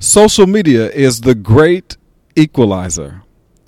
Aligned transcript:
Social 0.00 0.46
media 0.46 0.88
is 0.90 1.22
the 1.22 1.34
great 1.34 1.96
equalizer. 2.36 3.22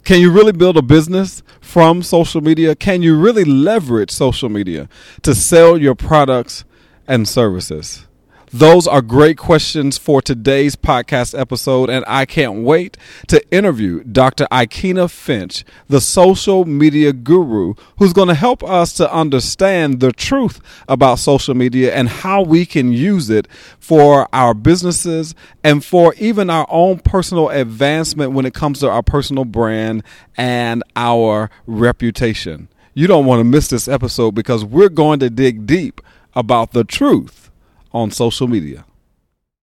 Can 0.05 0.21
you 0.21 0.31
really 0.31 0.53
build 0.53 0.77
a 0.77 0.83
business 0.83 1.43
from 1.61 2.05
social 2.05 2.41
media? 2.41 2.77
Can 2.77 3.03
you 3.03 3.19
really 3.19 3.45
leverage 3.45 4.13
social 4.13 4.49
media 4.49 4.89
to 5.23 5.35
sell 5.35 5.77
your 5.77 5.97
products 5.97 6.65
and 7.09 7.27
services? 7.29 8.07
Those 8.53 8.89
are 8.89 9.01
great 9.01 9.39
questions 9.39 9.97
for 9.97 10.21
today's 10.21 10.75
podcast 10.75 11.39
episode, 11.39 11.89
and 11.89 12.05
I 12.09 12.27
can't 12.27 12.65
wait 12.65 12.97
to 13.29 13.41
interview 13.53 14.03
Dr. 14.03 14.49
Ikena 14.51 15.09
Finch, 15.09 15.65
the 15.87 16.01
social 16.01 16.65
media 16.65 17.13
guru, 17.13 17.75
who's 17.99 18.13
going 18.13 18.27
to 18.27 18.35
help 18.35 18.65
us 18.65 18.93
to 18.95 19.13
understand 19.13 20.01
the 20.01 20.11
truth 20.11 20.61
about 20.89 21.21
social 21.21 21.55
media 21.55 21.95
and 21.95 22.09
how 22.09 22.43
we 22.43 22.67
can 22.67 22.93
use 22.93 23.31
it 23.31 23.47
for 23.79 24.29
our 24.33 24.53
businesses 24.53 25.37
and 25.63 25.85
for 25.85 26.13
even 26.15 26.51
our 26.51 26.67
own 26.71 26.99
personal 26.99 27.51
advancement 27.51 28.33
when 28.33 28.47
it 28.47 28.53
comes 28.53 28.81
to 28.81 28.91
our 28.91 29.05
personal 29.05 29.45
brand 29.45 30.03
and 30.37 30.83
our 30.97 31.51
reputation. 31.69 32.69
You 32.95 33.07
don't 33.07 33.27
want 33.27 33.39
to 33.39 33.45
miss 33.45 33.69
this 33.69 33.87
episode 33.87 34.35
because 34.35 34.65
we're 34.65 34.89
going 34.89 35.21
to 35.21 35.31
dig 35.31 35.67
deep 35.67 36.01
about 36.35 36.73
the 36.73 36.83
truth 36.83 37.50
on 37.93 38.11
social 38.11 38.49
media. 38.49 38.85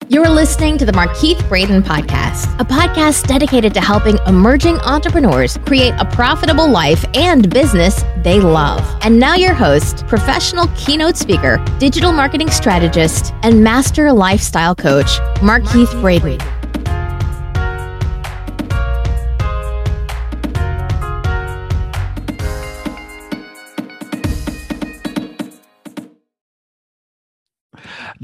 You're 0.09 0.29
listening 0.29 0.77
to 0.79 0.85
the 0.85 0.93
Markeith 0.93 1.49
Braden 1.49 1.83
Podcast, 1.83 2.61
a 2.61 2.65
podcast 2.65 3.27
dedicated 3.27 3.73
to 3.73 3.81
helping 3.81 4.19
emerging 4.27 4.77
entrepreneurs 4.81 5.57
create 5.65 5.95
a 5.99 6.05
profitable 6.05 6.69
life 6.69 7.07
and 7.15 7.49
business 7.49 8.05
they 8.23 8.39
love. 8.39 8.83
And 9.01 9.19
now, 9.19 9.35
your 9.35 9.55
host, 9.55 10.07
professional 10.07 10.67
keynote 10.77 11.17
speaker, 11.17 11.65
digital 11.79 12.13
marketing 12.13 12.51
strategist, 12.51 13.33
and 13.43 13.65
master 13.65 14.13
lifestyle 14.13 14.75
coach, 14.75 15.19
Markeith 15.41 15.99
Braden. 16.03 16.64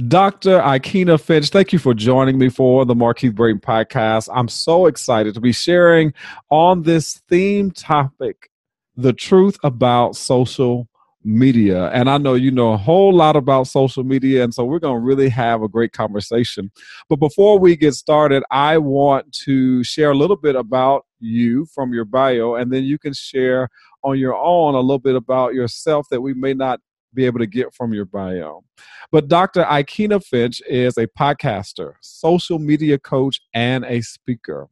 Dr. 0.06 0.60
Ikena 0.60 1.20
Finch, 1.20 1.50
thank 1.50 1.72
you 1.72 1.78
for 1.78 1.92
joining 1.94 2.38
me 2.38 2.48
for 2.48 2.84
the 2.86 2.94
Markeith 2.94 3.34
Braden 3.34 3.60
podcast. 3.60 4.28
I'm 4.32 4.48
so 4.48 4.86
excited 4.86 5.34
to 5.34 5.40
be 5.40 5.52
sharing 5.52 6.14
on 6.48 6.82
this 6.82 7.18
theme 7.28 7.70
topic 7.70 8.50
the 8.96 9.12
truth 9.12 9.58
about 9.62 10.16
social 10.16 10.88
media. 11.22 11.90
And 11.90 12.08
I 12.08 12.16
know 12.18 12.34
you 12.34 12.50
know 12.50 12.72
a 12.72 12.76
whole 12.76 13.12
lot 13.12 13.36
about 13.36 13.64
social 13.64 14.04
media, 14.04 14.42
and 14.42 14.54
so 14.54 14.64
we're 14.64 14.78
going 14.78 15.00
to 15.00 15.04
really 15.04 15.28
have 15.28 15.60
a 15.62 15.68
great 15.68 15.92
conversation. 15.92 16.70
But 17.08 17.16
before 17.16 17.58
we 17.58 17.76
get 17.76 17.94
started, 17.94 18.42
I 18.50 18.78
want 18.78 19.32
to 19.44 19.84
share 19.84 20.12
a 20.12 20.16
little 20.16 20.36
bit 20.36 20.56
about 20.56 21.04
you 21.18 21.66
from 21.66 21.92
your 21.92 22.06
bio, 22.06 22.54
and 22.54 22.72
then 22.72 22.84
you 22.84 22.98
can 22.98 23.12
share 23.12 23.68
on 24.02 24.18
your 24.18 24.34
own 24.34 24.74
a 24.74 24.80
little 24.80 24.98
bit 24.98 25.16
about 25.16 25.52
yourself 25.52 26.06
that 26.10 26.22
we 26.22 26.32
may 26.32 26.54
not 26.54 26.80
be 27.14 27.26
able 27.26 27.38
to 27.38 27.46
get 27.46 27.74
from 27.74 27.92
your 27.92 28.04
bio. 28.04 28.64
But 29.10 29.28
Dr. 29.28 29.64
Ikena 29.64 30.24
Finch 30.24 30.60
is 30.68 30.96
a 30.96 31.06
podcaster, 31.06 31.94
social 32.00 32.58
media 32.58 32.98
coach, 32.98 33.40
and 33.54 33.84
a 33.84 34.00
speaker. 34.00 34.68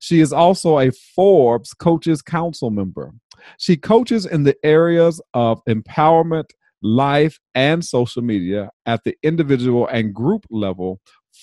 She 0.00 0.20
is 0.20 0.32
also 0.32 0.78
a 0.78 0.90
Forbes 0.90 1.74
Coaches 1.74 2.22
Council 2.22 2.70
member. 2.70 3.12
She 3.58 3.76
coaches 3.76 4.26
in 4.26 4.44
the 4.44 4.56
areas 4.64 5.20
of 5.34 5.64
empowerment, 5.68 6.50
life, 6.82 7.40
and 7.54 7.84
social 7.84 8.22
media 8.22 8.70
at 8.86 9.02
the 9.04 9.16
individual 9.22 9.86
and 9.88 10.14
group 10.14 10.46
level 10.50 11.00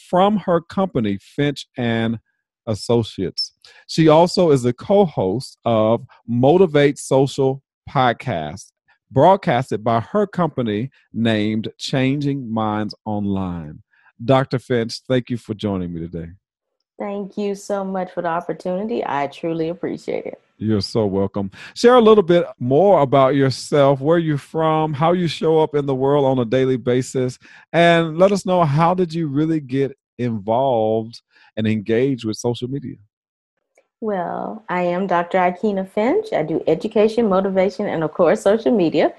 from 0.10 0.38
her 0.38 0.62
company, 0.62 1.18
Finch 1.22 1.68
and 1.78 2.20
Associates. 2.68 3.54
She 3.88 4.08
also 4.08 4.52
is 4.52 4.64
a 4.66 4.74
co 4.74 5.06
host 5.06 5.58
of 5.66 6.06
Motivate 6.28 7.00
Social 7.00 7.64
podcast 7.90 8.72
broadcasted 9.12 9.84
by 9.84 10.00
her 10.00 10.28
company 10.28 10.92
named 11.14 11.70
Changing 11.78 12.52
Minds 12.52 12.96
Online. 13.06 13.82
Dr. 14.24 14.60
Finch, 14.60 15.02
thank 15.08 15.30
you 15.30 15.38
for 15.38 15.54
joining 15.54 15.94
me 15.94 16.02
today. 16.02 16.28
Thank 17.00 17.38
you 17.38 17.56
so 17.56 17.86
much 17.86 18.12
for 18.12 18.22
the 18.22 18.28
opportunity. 18.28 19.02
I 19.06 19.28
truly 19.28 19.70
appreciate 19.70 20.26
it. 20.26 20.42
You're 20.58 20.82
so 20.82 21.06
welcome. 21.06 21.50
Share 21.74 21.96
a 21.96 22.02
little 22.02 22.24
bit 22.24 22.46
more 22.60 23.00
about 23.00 23.36
yourself, 23.36 24.02
where 24.02 24.18
you're 24.18 24.38
from, 24.38 24.94
how 24.94 25.14
you 25.14 25.30
show 25.30 25.60
up 25.60 25.74
in 25.74 25.86
the 25.86 25.96
world 25.96 26.26
on 26.26 26.40
a 26.40 26.46
daily 26.46 26.76
basis, 26.76 27.40
and 27.72 28.18
let 28.18 28.34
us 28.34 28.46
know 28.46 28.66
how 28.66 28.94
did 28.94 29.14
you 29.14 29.30
really 29.30 29.62
get 29.62 29.98
involved 30.18 31.22
and 31.56 31.66
engage 31.66 32.26
with 32.26 32.36
social 32.36 32.68
media? 32.68 32.98
Well, 34.02 34.64
I 34.70 34.84
am 34.84 35.08
Dr. 35.08 35.38
Ikena 35.38 35.90
Finch. 35.90 36.32
I 36.32 36.44
do 36.44 36.64
education, 36.68 37.28
motivation, 37.28 37.86
and 37.86 38.02
of 38.02 38.14
course, 38.14 38.42
social 38.42 38.72
media. 38.72 39.14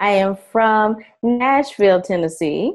I 0.00 0.12
am 0.12 0.38
from 0.50 0.96
Nashville, 1.22 2.00
Tennessee. 2.00 2.72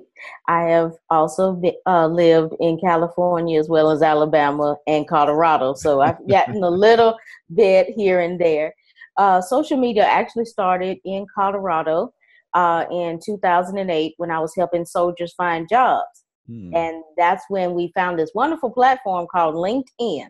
I 0.48 0.66
have 0.66 0.94
also 1.10 1.54
been, 1.54 1.74
uh, 1.88 2.08
lived 2.08 2.54
in 2.60 2.80
California 2.80 3.60
as 3.60 3.70
well 3.70 3.90
as 3.90 4.04
Alabama 4.04 4.78
and 4.86 5.08
Colorado. 5.08 5.74
So 5.74 6.00
I've 6.02 6.20
gotten 6.28 6.64
a 6.64 6.70
little 6.70 7.18
bit 7.56 7.88
here 7.90 8.20
and 8.20 8.40
there. 8.40 8.72
Uh, 9.18 9.42
social 9.42 9.78
media 9.78 10.06
actually 10.06 10.46
started 10.46 11.00
in 11.06 11.26
Colorado 11.34 12.14
uh, 12.54 12.86
in 12.92 13.20
2008 13.26 14.14
when 14.18 14.30
I 14.30 14.40
was 14.40 14.54
helping 14.56 14.86
soldiers 14.86 15.34
find 15.34 15.68
jobs. 15.68 16.24
Hmm. 16.46 16.76
And 16.76 17.04
that's 17.18 17.44
when 17.50 17.74
we 17.74 17.92
found 17.96 18.20
this 18.20 18.32
wonderful 18.36 18.70
platform 18.70 19.26
called 19.34 19.56
LinkedIn 19.56 20.30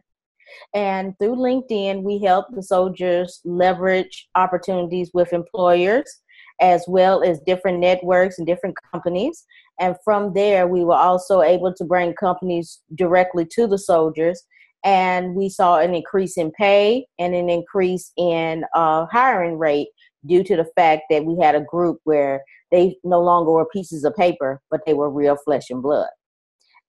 and 0.74 1.14
through 1.20 1.36
LinkedIn, 1.36 2.04
we 2.04 2.20
help 2.20 2.48
the 2.52 2.64
soldiers 2.64 3.42
leverage 3.46 4.28
opportunities 4.36 5.12
with 5.14 5.34
employers 5.34 6.22
as 6.60 6.84
well 6.88 7.24
as 7.24 7.40
different 7.46 7.80
networks 7.80 8.38
and 8.38 8.48
different 8.48 8.76
companies. 8.92 9.46
And 9.80 9.96
from 10.04 10.34
there, 10.34 10.68
we 10.68 10.84
were 10.84 10.96
also 10.96 11.42
able 11.42 11.74
to 11.74 11.86
bring 11.86 12.14
companies 12.14 12.82
directly 12.96 13.46
to 13.52 13.68
the 13.68 13.78
soldiers. 13.78 14.44
And 14.84 15.36
we 15.36 15.50
saw 15.50 15.80
an 15.80 15.94
increase 15.94 16.38
in 16.38 16.52
pay 16.52 17.06
and 17.20 17.36
an 17.36 17.50
increase 17.50 18.12
in 18.18 18.64
uh, 18.74 19.06
hiring 19.12 19.58
rate 19.58 19.90
due 20.26 20.44
to 20.44 20.56
the 20.56 20.68
fact 20.76 21.04
that 21.10 21.26
we 21.26 21.38
had 21.40 21.56
a 21.56 21.62
group 21.62 22.00
where 22.06 22.42
they 22.72 22.98
no 23.04 23.22
longer 23.22 23.52
were 23.52 23.68
pieces 23.72 24.04
of 24.04 24.16
paper, 24.16 24.62
but 24.70 24.82
they 24.86 24.94
were 24.94 25.10
real 25.10 25.38
flesh 25.46 25.70
and 25.70 25.82
blood. 25.82 26.08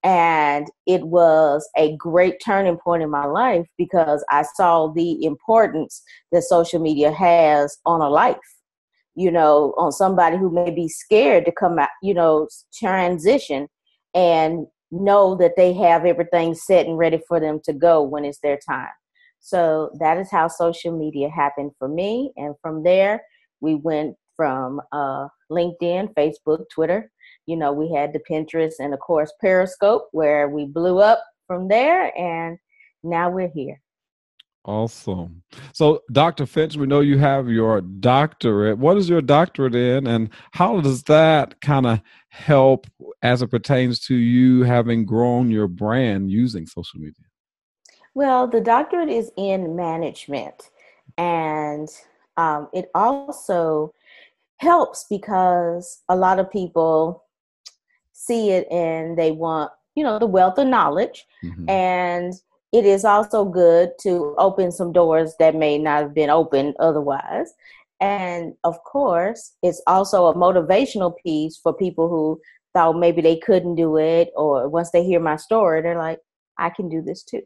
And 0.05 0.69
it 0.87 1.03
was 1.03 1.69
a 1.77 1.97
great 1.97 2.37
turning 2.45 2.77
point 2.77 3.03
in 3.03 3.11
my 3.11 3.27
life 3.27 3.67
because 3.77 4.25
I 4.31 4.45
saw 4.55 4.93
the 4.93 5.25
importance 5.25 6.03
that 6.31 6.43
social 6.45 6.81
media 6.81 7.11
has 7.11 7.77
on 7.85 8.01
a 8.01 8.09
life, 8.09 8.37
you 9.17 9.31
know, 9.31 9.75
on 9.77 9.91
somebody 9.91 10.37
who 10.37 10.51
may 10.51 10.71
be 10.71 10.89
scared 10.89 11.45
to 11.47 11.53
come 11.53 11.79
out, 11.79 11.89
you 12.03 12.15
know, 12.15 12.49
transition 12.73 13.67
and 14.15 14.67
know 14.91 15.35
that 15.35 15.57
they 15.57 15.73
have 15.73 16.05
everything 16.05 16.55
set 16.55 16.87
and 16.87 16.97
ready 16.97 17.21
for 17.27 17.41
them 17.41 17.61
to 17.65 17.73
go 17.73 18.01
when 18.03 18.25
it's 18.25 18.39
their 18.41 18.59
time. 18.69 18.89
So 19.41 19.91
that 19.99 20.19
is 20.19 20.31
how 20.31 20.49
social 20.49 20.97
media 20.97 21.29
happened 21.29 21.73
for 21.79 21.89
me. 21.89 22.33
And 22.37 22.55
from 22.63 22.83
there, 22.83 23.23
we 23.61 23.75
went 23.75 24.17
from 24.37 24.81
uh, 24.93 25.29
LinkedIn, 25.51 26.15
Facebook, 26.15 26.65
Twitter, 26.73 27.11
you 27.49 27.57
know, 27.57 27.73
we 27.73 27.91
had 27.91 28.13
the 28.13 28.21
Pinterest 28.31 28.75
and 28.79 28.93
of 28.93 29.01
course 29.01 29.33
Periscope 29.41 30.09
where 30.13 30.51
we 30.51 30.67
blew 30.67 30.99
up 30.99 31.25
from 31.47 31.67
there 31.67 32.17
and 32.17 32.59
now 33.03 33.31
we're 33.31 33.49
here. 33.49 33.81
Awesome. 34.67 35.43
So, 35.73 36.03
Dr. 36.13 36.45
Finch, 36.45 36.77
we 36.77 36.87
know 36.87 37.01
you 37.01 37.17
have 37.17 37.49
your 37.49 37.81
doctorate. 37.81 38.77
What 38.77 38.99
is 38.99 39.09
your 39.09 39.23
doctorate 39.23 39.75
in, 39.75 40.07
and 40.07 40.29
how 40.53 40.83
does 40.83 41.05
that 41.05 41.59
kind 41.63 41.87
of 41.87 42.03
help 42.29 42.87
as 43.23 43.41
it 43.41 43.47
pertains 43.47 43.99
to 44.01 44.15
you 44.15 44.65
having 44.65 45.07
grown 45.07 45.51
your 45.51 45.69
brand 45.69 46.31
using 46.31 46.67
social 46.67 47.01
media? 47.01 47.25
Well, 48.15 48.47
the 48.47 48.61
doctorate 48.61 49.09
is 49.09 49.33
in 49.39 49.75
management, 49.75 50.69
and 51.17 51.89
um, 52.37 52.69
it 52.75 52.91
also 52.94 53.94
helps 54.59 55.06
because 55.09 56.03
a 56.11 56.17
lot 56.17 56.39
of 56.39 56.51
people 56.51 57.25
see 58.19 58.50
it 58.50 58.67
and 58.70 59.17
they 59.17 59.31
want, 59.31 59.70
you 59.94 60.03
know, 60.03 60.19
the 60.19 60.26
wealth 60.26 60.59
of 60.59 60.67
knowledge. 60.67 61.25
Mm-hmm. 61.44 61.70
And 61.70 62.35
it 62.73 62.85
is 62.85 63.05
also 63.05 63.44
good 63.44 63.91
to 64.03 64.35
open 64.38 64.73
some 64.73 64.93
doors 64.93 65.35
that 65.38 65.55
may 65.55 65.79
not 65.79 66.03
have 66.03 66.15
been 66.15 66.29
opened 66.29 66.75
otherwise. 66.81 67.55
And 68.00 68.55
of 68.65 68.82
course, 68.85 69.55
it's 69.62 69.81
also 69.87 70.26
a 70.26 70.35
motivational 70.35 71.15
piece 71.25 71.56
for 71.56 71.73
people 71.73 72.09
who 72.09 72.41
thought 72.75 72.99
maybe 72.99 73.23
they 73.23 73.37
couldn't 73.37 73.76
do 73.76 73.97
it, 73.97 74.31
or 74.37 74.69
once 74.69 74.91
they 74.91 75.05
hear 75.05 75.20
my 75.20 75.37
story, 75.37 75.81
they're 75.81 75.97
like, 75.97 76.20
I 76.59 76.70
can 76.70 76.88
do 76.88 77.00
this 77.00 77.23
too. 77.23 77.43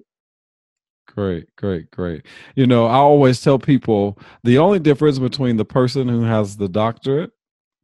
Great, 1.06 1.54
great, 1.56 1.90
great. 1.90 2.26
You 2.56 2.66
know, 2.66 2.86
I 2.86 2.96
always 2.96 3.40
tell 3.40 3.58
people 3.58 4.18
the 4.42 4.58
only 4.58 4.78
difference 4.78 5.18
between 5.18 5.56
the 5.56 5.64
person 5.64 6.08
who 6.08 6.22
has 6.22 6.56
the 6.56 6.68
doctorate, 6.68 7.30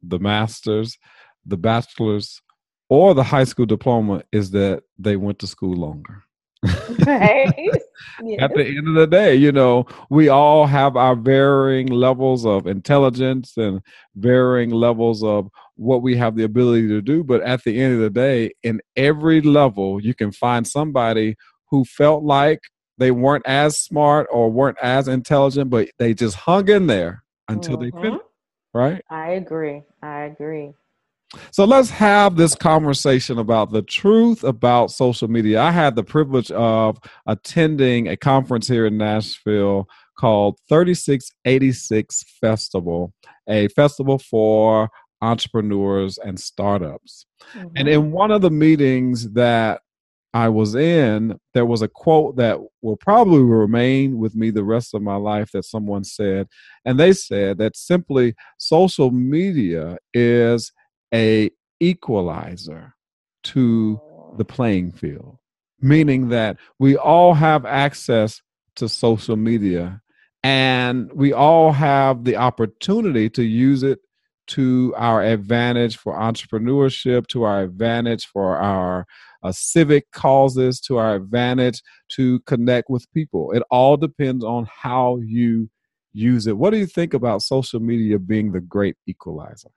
the 0.01 0.19
master's, 0.19 0.97
the 1.45 1.57
bachelor's, 1.57 2.41
or 2.89 3.13
the 3.13 3.23
high 3.23 3.43
school 3.43 3.65
diploma 3.65 4.23
is 4.31 4.51
that 4.51 4.83
they 4.97 5.15
went 5.15 5.39
to 5.39 5.47
school 5.47 5.75
longer. 5.75 6.23
Right. 7.05 7.53
yes. 7.55 7.83
At 8.39 8.53
the 8.53 8.65
end 8.65 8.87
of 8.89 8.95
the 8.95 9.07
day, 9.07 9.35
you 9.35 9.51
know, 9.51 9.85
we 10.09 10.29
all 10.29 10.65
have 10.65 10.97
our 10.97 11.15
varying 11.15 11.87
levels 11.87 12.45
of 12.45 12.67
intelligence 12.67 13.55
and 13.55 13.81
varying 14.15 14.71
levels 14.71 15.23
of 15.23 15.49
what 15.75 16.01
we 16.01 16.17
have 16.17 16.35
the 16.35 16.43
ability 16.43 16.87
to 16.89 17.01
do. 17.01 17.23
But 17.23 17.41
at 17.43 17.63
the 17.63 17.79
end 17.79 17.93
of 17.93 18.01
the 18.01 18.09
day, 18.09 18.51
in 18.63 18.81
every 18.97 19.41
level, 19.41 20.01
you 20.01 20.13
can 20.13 20.31
find 20.31 20.67
somebody 20.67 21.35
who 21.69 21.85
felt 21.85 22.23
like 22.23 22.59
they 22.97 23.11
weren't 23.11 23.47
as 23.47 23.79
smart 23.79 24.27
or 24.29 24.51
weren't 24.51 24.77
as 24.81 25.07
intelligent, 25.07 25.69
but 25.69 25.89
they 25.97 26.13
just 26.13 26.35
hung 26.35 26.67
in 26.67 26.87
there 26.87 27.23
until 27.47 27.77
mm-hmm. 27.77 27.97
they 27.97 28.03
finished. 28.03 28.25
Right? 28.73 29.01
I 29.09 29.31
agree. 29.31 29.83
I 30.03 30.23
agree. 30.23 30.73
So 31.51 31.63
let's 31.65 31.89
have 31.91 32.35
this 32.35 32.55
conversation 32.55 33.37
about 33.37 33.71
the 33.71 33.83
truth 33.83 34.43
about 34.43 34.91
social 34.91 35.27
media. 35.27 35.61
I 35.61 35.71
had 35.71 35.95
the 35.95 36.03
privilege 36.03 36.51
of 36.51 36.97
attending 37.27 38.07
a 38.07 38.17
conference 38.17 38.67
here 38.67 38.85
in 38.85 38.97
Nashville 38.97 39.87
called 40.17 40.59
3686 40.69 42.23
Festival, 42.41 43.13
a 43.47 43.67
festival 43.69 44.17
for 44.17 44.89
entrepreneurs 45.21 46.17
and 46.17 46.39
startups. 46.39 47.25
Mm-hmm. 47.53 47.67
And 47.75 47.87
in 47.87 48.11
one 48.11 48.31
of 48.31 48.41
the 48.41 48.51
meetings 48.51 49.31
that 49.33 49.81
I 50.33 50.49
was 50.49 50.75
in, 50.75 51.39
there 51.53 51.65
was 51.65 51.81
a 51.81 51.87
quote 51.87 52.37
that 52.37 52.59
will 52.81 52.97
probably 52.97 53.41
remain 53.41 54.17
with 54.17 54.35
me 54.35 54.51
the 54.51 54.63
rest 54.63 54.93
of 54.93 55.01
my 55.01 55.15
life 55.15 55.51
that 55.53 55.65
someone 55.65 56.03
said. 56.03 56.47
And 56.85 56.99
they 56.99 57.13
said 57.13 57.57
that 57.57 57.75
simply 57.75 58.35
social 58.57 59.09
media 59.11 59.97
is 60.13 60.71
a 61.13 61.51
equalizer 61.79 62.95
to 63.43 63.99
the 64.37 64.45
playing 64.45 64.91
field, 64.91 65.37
meaning 65.81 66.29
that 66.29 66.57
we 66.77 66.97
all 66.97 67.33
have 67.33 67.65
access 67.65 68.41
to 68.75 68.87
social 68.87 69.35
media 69.35 70.01
and 70.43 71.11
we 71.13 71.33
all 71.33 71.71
have 71.71 72.23
the 72.23 72.37
opportunity 72.37 73.29
to 73.29 73.43
use 73.43 73.83
it 73.83 73.99
to 74.47 74.93
our 74.97 75.21
advantage 75.21 75.97
for 75.97 76.13
entrepreneurship, 76.13 77.27
to 77.27 77.43
our 77.43 77.61
advantage 77.61 78.25
for 78.25 78.57
our 78.57 79.05
uh, 79.43 79.51
civic 79.51 80.09
causes, 80.11 80.79
to 80.81 80.97
our 80.97 81.15
advantage 81.15 81.81
to 82.09 82.39
connect 82.41 82.89
with 82.89 83.11
people. 83.13 83.51
It 83.51 83.63
all 83.69 83.95
depends 83.95 84.43
on 84.43 84.67
how 84.71 85.19
you 85.23 85.69
use 86.13 86.47
it. 86.47 86.57
What 86.57 86.71
do 86.71 86.77
you 86.77 86.87
think 86.87 87.13
about 87.13 87.43
social 87.43 87.79
media 87.79 88.17
being 88.17 88.51
the 88.51 88.61
great 88.61 88.95
equalizer? 89.05 89.69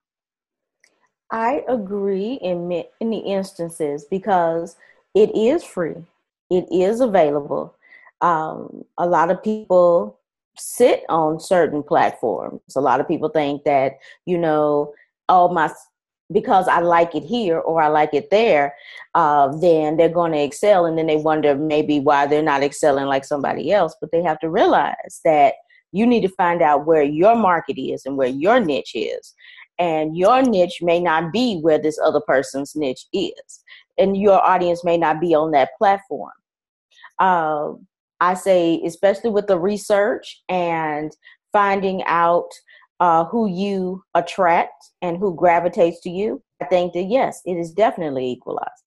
I 1.32 1.64
agree 1.66 2.34
in 2.34 2.68
many 2.68 3.18
instances 3.26 4.04
because 4.04 4.76
it 5.14 5.34
is 5.34 5.64
free, 5.64 6.04
it 6.50 6.66
is 6.70 7.00
available. 7.00 7.74
Um, 8.20 8.84
a 8.98 9.06
lot 9.06 9.30
of 9.30 9.42
people 9.42 10.20
sit 10.58 11.04
on 11.08 11.40
certain 11.40 11.82
platforms. 11.82 12.60
A 12.76 12.80
lot 12.80 13.00
of 13.00 13.08
people 13.08 13.30
think 13.30 13.64
that, 13.64 13.94
you 14.26 14.36
know, 14.36 14.92
oh, 15.30 15.48
my, 15.48 15.72
because 16.30 16.68
I 16.68 16.80
like 16.80 17.14
it 17.14 17.24
here 17.24 17.58
or 17.58 17.80
I 17.82 17.88
like 17.88 18.12
it 18.12 18.30
there, 18.30 18.74
uh, 19.14 19.56
then 19.56 19.96
they're 19.96 20.10
going 20.10 20.32
to 20.32 20.42
excel. 20.42 20.84
And 20.84 20.98
then 20.98 21.06
they 21.06 21.16
wonder 21.16 21.56
maybe 21.56 21.98
why 21.98 22.26
they're 22.26 22.42
not 22.42 22.62
excelling 22.62 23.06
like 23.06 23.24
somebody 23.24 23.72
else. 23.72 23.96
But 24.00 24.12
they 24.12 24.22
have 24.22 24.38
to 24.40 24.50
realize 24.50 25.20
that 25.24 25.54
you 25.92 26.06
need 26.06 26.22
to 26.22 26.28
find 26.28 26.62
out 26.62 26.86
where 26.86 27.02
your 27.02 27.34
market 27.34 27.80
is 27.80 28.04
and 28.04 28.16
where 28.16 28.28
your 28.28 28.60
niche 28.60 28.94
is 28.94 29.34
and 29.82 30.16
your 30.16 30.42
niche 30.42 30.78
may 30.80 31.00
not 31.00 31.32
be 31.32 31.58
where 31.60 31.78
this 31.78 31.98
other 31.98 32.20
person's 32.20 32.76
niche 32.76 33.06
is 33.12 33.64
and 33.98 34.16
your 34.16 34.40
audience 34.46 34.84
may 34.84 34.96
not 34.96 35.20
be 35.20 35.34
on 35.34 35.50
that 35.50 35.70
platform. 35.76 36.30
Uh, 37.18 37.72
i 38.20 38.34
say 38.34 38.80
especially 38.86 39.30
with 39.30 39.46
the 39.48 39.58
research 39.58 40.42
and 40.48 41.10
finding 41.52 42.02
out 42.04 42.48
uh, 43.00 43.24
who 43.24 43.48
you 43.48 44.02
attract 44.14 44.90
and 45.02 45.18
who 45.18 45.34
gravitates 45.34 46.00
to 46.00 46.10
you 46.10 46.40
i 46.62 46.64
think 46.66 46.92
that 46.94 47.02
yes 47.02 47.42
it 47.44 47.56
is 47.56 47.72
definitely 47.72 48.26
equalized 48.30 48.84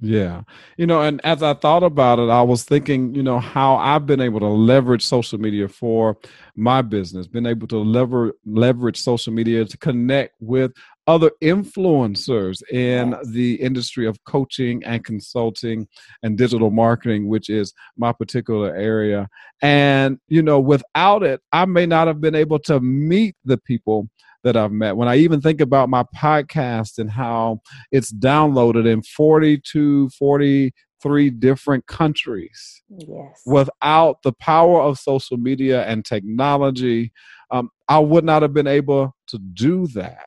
yeah. 0.00 0.42
You 0.76 0.86
know, 0.86 1.00
and 1.00 1.24
as 1.24 1.42
I 1.42 1.54
thought 1.54 1.82
about 1.82 2.18
it, 2.18 2.28
I 2.28 2.42
was 2.42 2.64
thinking, 2.64 3.14
you 3.14 3.22
know, 3.22 3.38
how 3.38 3.76
I've 3.76 4.04
been 4.04 4.20
able 4.20 4.40
to 4.40 4.46
leverage 4.46 5.04
social 5.04 5.38
media 5.38 5.68
for 5.68 6.18
my 6.54 6.82
business, 6.82 7.26
been 7.26 7.46
able 7.46 7.66
to 7.68 7.78
lever 7.78 8.32
leverage 8.44 9.00
social 9.00 9.32
media 9.32 9.64
to 9.64 9.78
connect 9.78 10.34
with 10.40 10.72
other 11.06 11.30
influencers 11.42 12.62
in 12.70 13.10
yes. 13.12 13.28
the 13.28 13.54
industry 13.54 14.06
of 14.06 14.22
coaching 14.24 14.84
and 14.84 15.04
consulting 15.04 15.86
and 16.22 16.36
digital 16.36 16.70
marketing, 16.70 17.28
which 17.28 17.48
is 17.48 17.72
my 17.96 18.12
particular 18.12 18.74
area. 18.74 19.28
And, 19.62 20.18
you 20.28 20.42
know, 20.42 20.60
without 20.60 21.22
it, 21.22 21.40
I 21.52 21.64
may 21.64 21.86
not 21.86 22.06
have 22.06 22.20
been 22.20 22.34
able 22.34 22.58
to 22.60 22.80
meet 22.80 23.34
the 23.44 23.56
people 23.56 24.08
that 24.46 24.56
I've 24.56 24.70
met. 24.70 24.96
When 24.96 25.08
I 25.08 25.16
even 25.16 25.40
think 25.40 25.60
about 25.60 25.88
my 25.88 26.04
podcast 26.14 26.98
and 26.98 27.10
how 27.10 27.60
it's 27.90 28.12
downloaded 28.12 28.86
in 28.86 29.02
42, 29.02 30.08
43 30.10 31.30
different 31.30 31.86
countries. 31.88 32.82
Yes. 32.88 33.42
Without 33.44 34.22
the 34.22 34.32
power 34.34 34.80
of 34.80 35.00
social 35.00 35.36
media 35.36 35.84
and 35.86 36.04
technology, 36.04 37.12
um, 37.50 37.70
I 37.88 37.98
would 37.98 38.24
not 38.24 38.42
have 38.42 38.54
been 38.54 38.68
able 38.68 39.16
to 39.26 39.38
do 39.38 39.88
that. 39.88 40.26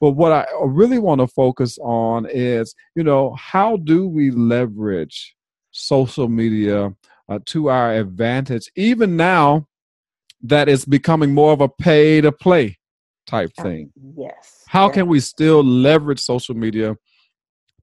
But 0.00 0.12
what 0.12 0.32
I 0.32 0.46
really 0.64 0.98
want 0.98 1.20
to 1.20 1.26
focus 1.26 1.76
on 1.82 2.26
is, 2.30 2.74
you 2.94 3.04
know, 3.04 3.34
how 3.34 3.76
do 3.76 4.08
we 4.08 4.30
leverage 4.30 5.34
social 5.72 6.28
media 6.28 6.94
uh, 7.28 7.38
to 7.46 7.68
our 7.68 7.92
advantage, 7.92 8.70
even 8.76 9.18
now 9.18 9.66
that 10.40 10.70
it's 10.70 10.86
becoming 10.86 11.34
more 11.34 11.52
of 11.52 11.60
a 11.60 11.68
pay 11.68 12.22
to 12.22 12.32
play 12.32 12.78
type 13.28 13.50
thing. 13.60 13.92
Yes. 14.16 14.64
How 14.66 14.86
yes. 14.86 14.94
can 14.94 15.06
we 15.06 15.20
still 15.20 15.62
leverage 15.62 16.18
social 16.18 16.56
media 16.56 16.96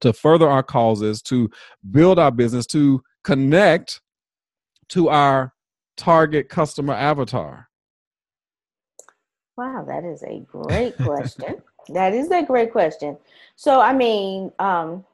to 0.00 0.12
further 0.12 0.48
our 0.48 0.62
causes, 0.62 1.22
to 1.22 1.48
build 1.90 2.18
our 2.18 2.30
business, 2.30 2.66
to 2.66 3.02
connect 3.24 4.00
to 4.90 5.08
our 5.08 5.54
target 5.96 6.48
customer 6.48 6.92
avatar? 6.92 7.68
Wow, 9.56 9.84
that 9.88 10.04
is 10.04 10.22
a 10.24 10.40
great 10.46 10.96
question. 10.98 11.62
that 11.88 12.12
is 12.12 12.30
a 12.30 12.42
great 12.42 12.72
question. 12.72 13.16
So, 13.54 13.80
I 13.80 13.94
mean, 13.94 14.52
um, 14.58 15.04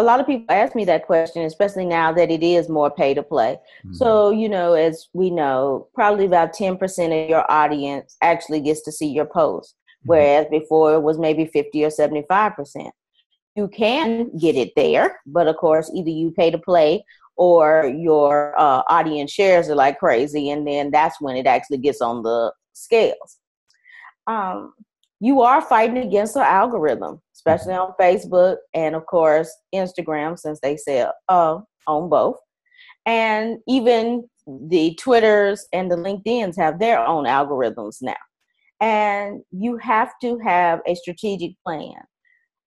a 0.00 0.02
lot 0.02 0.18
of 0.18 0.26
people 0.26 0.46
ask 0.48 0.74
me 0.74 0.84
that 0.86 1.06
question, 1.06 1.42
especially 1.42 1.84
now 1.84 2.12
that 2.12 2.30
it 2.30 2.42
is 2.42 2.68
more 2.68 2.90
pay 2.90 3.12
to 3.14 3.22
play. 3.22 3.58
Mm-hmm. 3.84 3.94
So, 3.94 4.30
you 4.30 4.48
know, 4.48 4.72
as 4.72 5.08
we 5.12 5.30
know, 5.30 5.88
probably 5.94 6.24
about 6.24 6.54
10% 6.54 7.24
of 7.24 7.28
your 7.28 7.50
audience 7.50 8.16
actually 8.22 8.60
gets 8.60 8.82
to 8.84 8.92
see 8.92 9.08
your 9.08 9.26
post, 9.26 9.74
mm-hmm. 9.74 10.08
whereas 10.08 10.46
before 10.50 10.94
it 10.94 11.00
was 11.00 11.18
maybe 11.18 11.44
50 11.44 11.84
or 11.84 11.90
75%. 11.90 12.90
You 13.56 13.68
can 13.68 14.36
get 14.38 14.56
it 14.56 14.72
there, 14.74 15.20
but 15.26 15.48
of 15.48 15.56
course, 15.56 15.90
either 15.94 16.10
you 16.10 16.30
pay 16.30 16.50
to 16.50 16.58
play 16.58 17.04
or 17.36 17.86
your 17.86 18.58
uh, 18.58 18.82
audience 18.88 19.32
shares 19.32 19.68
are 19.68 19.74
like 19.74 19.98
crazy, 19.98 20.50
and 20.50 20.66
then 20.66 20.90
that's 20.90 21.20
when 21.20 21.36
it 21.36 21.46
actually 21.46 21.78
gets 21.78 22.00
on 22.00 22.22
the 22.22 22.52
scales. 22.72 23.38
Um, 24.26 24.72
you 25.20 25.42
are 25.42 25.60
fighting 25.60 25.98
against 25.98 26.34
the 26.34 26.40
algorithm 26.40 27.20
especially 27.40 27.72
on 27.72 27.94
Facebook 27.98 28.56
and 28.74 28.94
of 28.94 29.06
course 29.06 29.50
Instagram 29.74 30.38
since 30.38 30.60
they 30.60 30.76
sell 30.76 31.14
uh, 31.28 31.58
on 31.86 32.08
both. 32.08 32.36
And 33.06 33.58
even 33.66 34.28
the 34.46 34.94
Twitters 34.96 35.66
and 35.72 35.90
the 35.90 35.96
LinkedIn's 35.96 36.56
have 36.58 36.78
their 36.78 37.04
own 37.04 37.24
algorithms 37.24 37.96
now. 38.02 38.14
And 38.80 39.40
you 39.50 39.78
have 39.78 40.12
to 40.22 40.38
have 40.38 40.80
a 40.86 40.94
strategic 40.94 41.52
plan. 41.66 41.96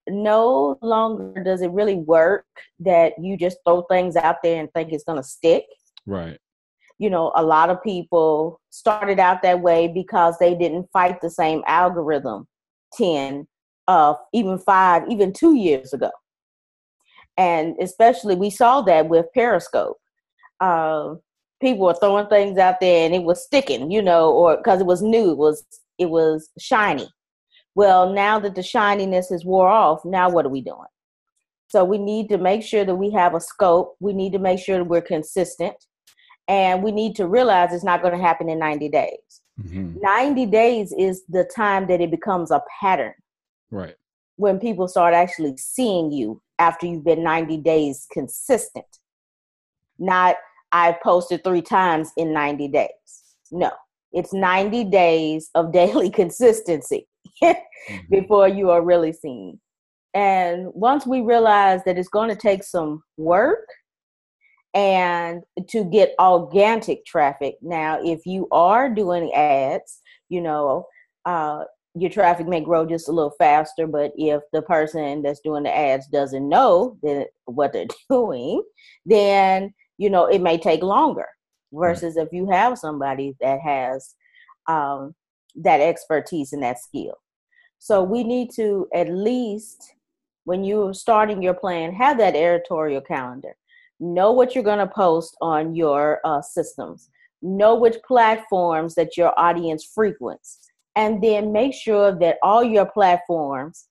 No 0.08 0.78
longer 0.82 1.44
does 1.44 1.62
it 1.62 1.72
really 1.72 1.96
work 1.96 2.46
that 2.80 3.14
you 3.22 3.38
just 3.38 3.58
throw 3.66 3.84
things 3.84 4.16
out 4.16 4.38
there 4.44 4.60
and 4.60 4.70
think 4.74 4.92
it's 4.92 5.04
going 5.04 5.22
to 5.22 5.28
stick. 5.28 5.66
Right. 6.06 6.38
You 6.98 7.10
know, 7.10 7.32
a 7.36 7.44
lot 7.44 7.70
of 7.70 7.82
people 7.84 8.60
started 8.70 9.20
out 9.20 9.42
that 9.44 9.62
way 9.62 9.88
because 9.88 10.38
they 10.40 10.56
didn't 10.56 10.88
fight 10.92 11.22
the 11.22 11.30
same 11.30 11.62
algorithm 11.68 12.48
10, 12.98 13.48
uh, 13.88 14.14
even 14.34 14.58
five, 14.58 15.04
even 15.10 15.34
two 15.34 15.56
years 15.56 15.94
ago. 15.94 16.12
And 17.38 17.76
especially, 17.82 18.36
we 18.36 18.50
saw 18.50 18.82
that 18.82 19.10
with 19.10 19.26
Periscope. 19.34 19.98
Uh, 20.60 21.16
people 21.62 21.86
were 21.86 21.96
throwing 21.96 22.28
things 22.28 22.58
out 22.58 22.80
there, 22.80 23.06
and 23.06 23.16
it 23.16 23.24
was 23.24 23.44
sticking, 23.44 23.92
you 23.92 24.02
know, 24.02 24.32
or 24.32 24.58
because 24.58 24.82
it 24.82 24.86
was 24.86 25.02
new, 25.02 25.32
it 25.32 25.38
was 25.38 25.64
it 25.98 26.10
was 26.10 26.50
shiny. 26.60 27.10
Well, 27.76 28.14
now 28.14 28.40
that 28.40 28.56
the 28.56 28.62
shininess 28.62 29.32
is 29.32 29.46
wore 29.46 29.68
off, 29.68 30.06
now 30.06 30.30
what 30.30 30.46
are 30.46 30.50
we 30.50 30.62
doing? 30.62 30.78
So 31.70 31.84
we 31.84 31.98
need 31.98 32.30
to 32.30 32.38
make 32.38 32.62
sure 32.62 32.86
that 32.86 32.96
we 32.96 33.10
have 33.12 33.34
a 33.34 33.40
scope. 33.40 33.96
We 34.00 34.14
need 34.14 34.34
to 34.34 34.40
make 34.40 34.60
sure 34.60 34.78
that 34.78 34.84
we're 34.84 35.02
consistent, 35.02 35.76
and 36.48 36.84
we 36.84 36.92
need 36.92 37.16
to 37.16 37.28
realize 37.28 37.74
it's 37.74 37.84
not 37.84 38.04
going 38.04 38.14
to 38.14 38.24
happen 38.24 38.48
in 38.48 38.60
90 38.60 38.90
days. 38.90 39.42
Mm-hmm. 39.60 40.00
90 40.02 40.46
days 40.48 40.94
is 40.98 41.24
the 41.30 41.50
time 41.56 41.88
that 41.88 42.02
it 42.02 42.12
becomes 42.12 42.52
a 42.52 42.62
pattern. 42.80 43.14
Right. 43.74 43.96
When 44.36 44.60
people 44.60 44.88
start 44.88 45.14
actually 45.14 45.58
seeing 45.58 46.12
you 46.12 46.42
after 46.60 46.86
you've 46.86 47.04
been 47.04 47.24
90 47.24 47.58
days 47.58 48.08
consistent. 48.12 48.86
Not 50.00 50.36
I 50.72 50.96
posted 51.04 51.44
three 51.44 51.62
times 51.62 52.12
in 52.18 52.34
90 52.34 52.68
days. 52.70 52.90
No, 53.52 53.72
it's 54.12 54.34
90 54.34 54.86
days 54.86 55.50
of 55.56 55.72
daily 55.82 56.10
consistency 56.10 57.08
mm-hmm. 57.44 57.96
before 58.10 58.48
you 58.48 58.70
are 58.70 58.82
really 58.82 59.14
seen. 59.14 59.60
And 60.14 60.68
once 60.74 61.08
we 61.08 61.22
realize 61.22 61.82
that 61.86 61.98
it's 61.98 62.10
going 62.10 62.30
to 62.30 62.36
take 62.36 62.64
some 62.64 63.04
work 63.18 63.68
and 64.76 65.44
to 65.70 65.84
get 65.84 66.16
organic 66.20 67.06
traffic. 67.06 67.56
Now, 67.62 68.00
if 68.04 68.26
you 68.26 68.48
are 68.52 68.90
doing 68.90 69.32
ads, 69.34 70.02
you 70.30 70.42
know, 70.42 70.88
uh, 71.26 71.64
your 71.96 72.10
traffic 72.10 72.48
may 72.48 72.62
grow 72.62 72.86
just 72.86 73.08
a 73.08 73.12
little 73.12 73.36
faster, 73.38 73.86
but 73.86 74.12
if 74.18 74.42
the 74.52 74.62
person 74.64 75.22
that's 75.22 75.42
doing 75.42 75.64
the 75.64 75.76
ads 75.76 76.08
doesn't 76.08 76.48
know 76.48 76.98
that 77.04 77.28
what 77.46 77.74
they're 77.74 77.86
doing, 78.10 78.64
then 79.06 79.74
you 79.98 80.10
know 80.10 80.26
it 80.26 80.42
may 80.42 80.58
take 80.58 80.82
longer. 80.84 81.28
Versus 81.76 82.16
right. 82.16 82.28
if 82.28 82.32
you 82.32 82.50
have 82.52 82.78
somebody 82.78 83.36
that 83.42 83.60
has 83.60 84.14
um, 84.68 85.16
that 85.56 85.82
expertise 85.82 86.54
and 86.54 86.62
that 86.62 86.80
skill. 86.80 87.16
So 87.80 88.04
we 88.04 88.24
need 88.24 88.52
to 88.56 88.88
at 88.94 89.10
least, 89.10 89.94
when 90.44 90.64
you're 90.64 90.94
starting 90.94 91.42
your 91.42 91.56
plan, 91.56 91.92
have 91.94 92.20
that 92.20 92.36
editorial 92.36 93.02
calendar 93.02 93.56
know 94.00 94.32
what 94.32 94.54
you're 94.54 94.64
going 94.64 94.80
to 94.80 94.88
post 94.88 95.36
on 95.42 95.74
your 95.76 96.20
uh, 96.26 96.42
systems 96.42 97.10
know 97.44 97.76
which 97.76 97.98
platforms 98.08 98.96
that 98.96 99.18
your 99.18 99.38
audience 99.38 99.84
frequents 99.84 100.63
and 100.96 101.24
then 101.24 101.52
make 101.52 101.74
sure 101.74 102.12
that 102.20 102.38
all 102.44 102.64
your 102.64 102.86
platforms 102.86 103.88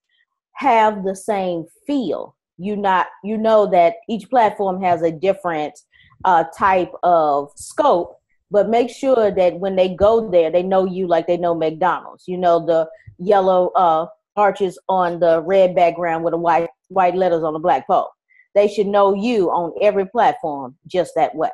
have 0.55 1.05
the 1.05 1.17
same 1.17 1.65
feel 1.87 2.37
you 2.59 2.77
not 2.77 3.07
you 3.25 3.37
know 3.39 3.67
that 3.67 3.95
each 4.09 4.29
platform 4.29 4.83
has 4.83 5.03
a 5.03 5.11
different 5.11 5.79
uh, 6.25 6.45
type 6.57 6.93
of 7.03 7.51
scope 7.57 8.19
but 8.51 8.69
make 8.69 8.91
sure 8.91 9.31
that 9.31 9.59
when 9.59 9.75
they 9.75 9.89
go 9.89 10.31
there 10.31 10.51
they 10.51 10.63
know 10.63 10.85
you 10.85 11.07
like 11.07 11.27
they 11.27 11.39
know 11.39 11.55
mcdonald's 11.55 12.29
you 12.29 12.37
know 12.37 12.65
the 12.65 12.87
yellow 13.19 13.69
uh, 13.71 14.07
arches 14.37 14.79
on 14.89 15.19
the 15.19 15.43
red 15.43 15.75
background 15.75 16.23
with 16.23 16.33
the 16.33 16.39
white 16.39 16.69
white 16.89 17.15
letters 17.15 17.43
on 17.43 17.55
the 17.55 17.59
black 17.59 17.87
pole 17.87 18.11
they 18.55 18.69
should 18.69 18.87
know 18.87 19.15
you 19.15 19.51
on 19.51 19.73
every 19.81 20.07
platform 20.07 20.77
just 20.87 21.15
that 21.17 21.35
way. 21.35 21.51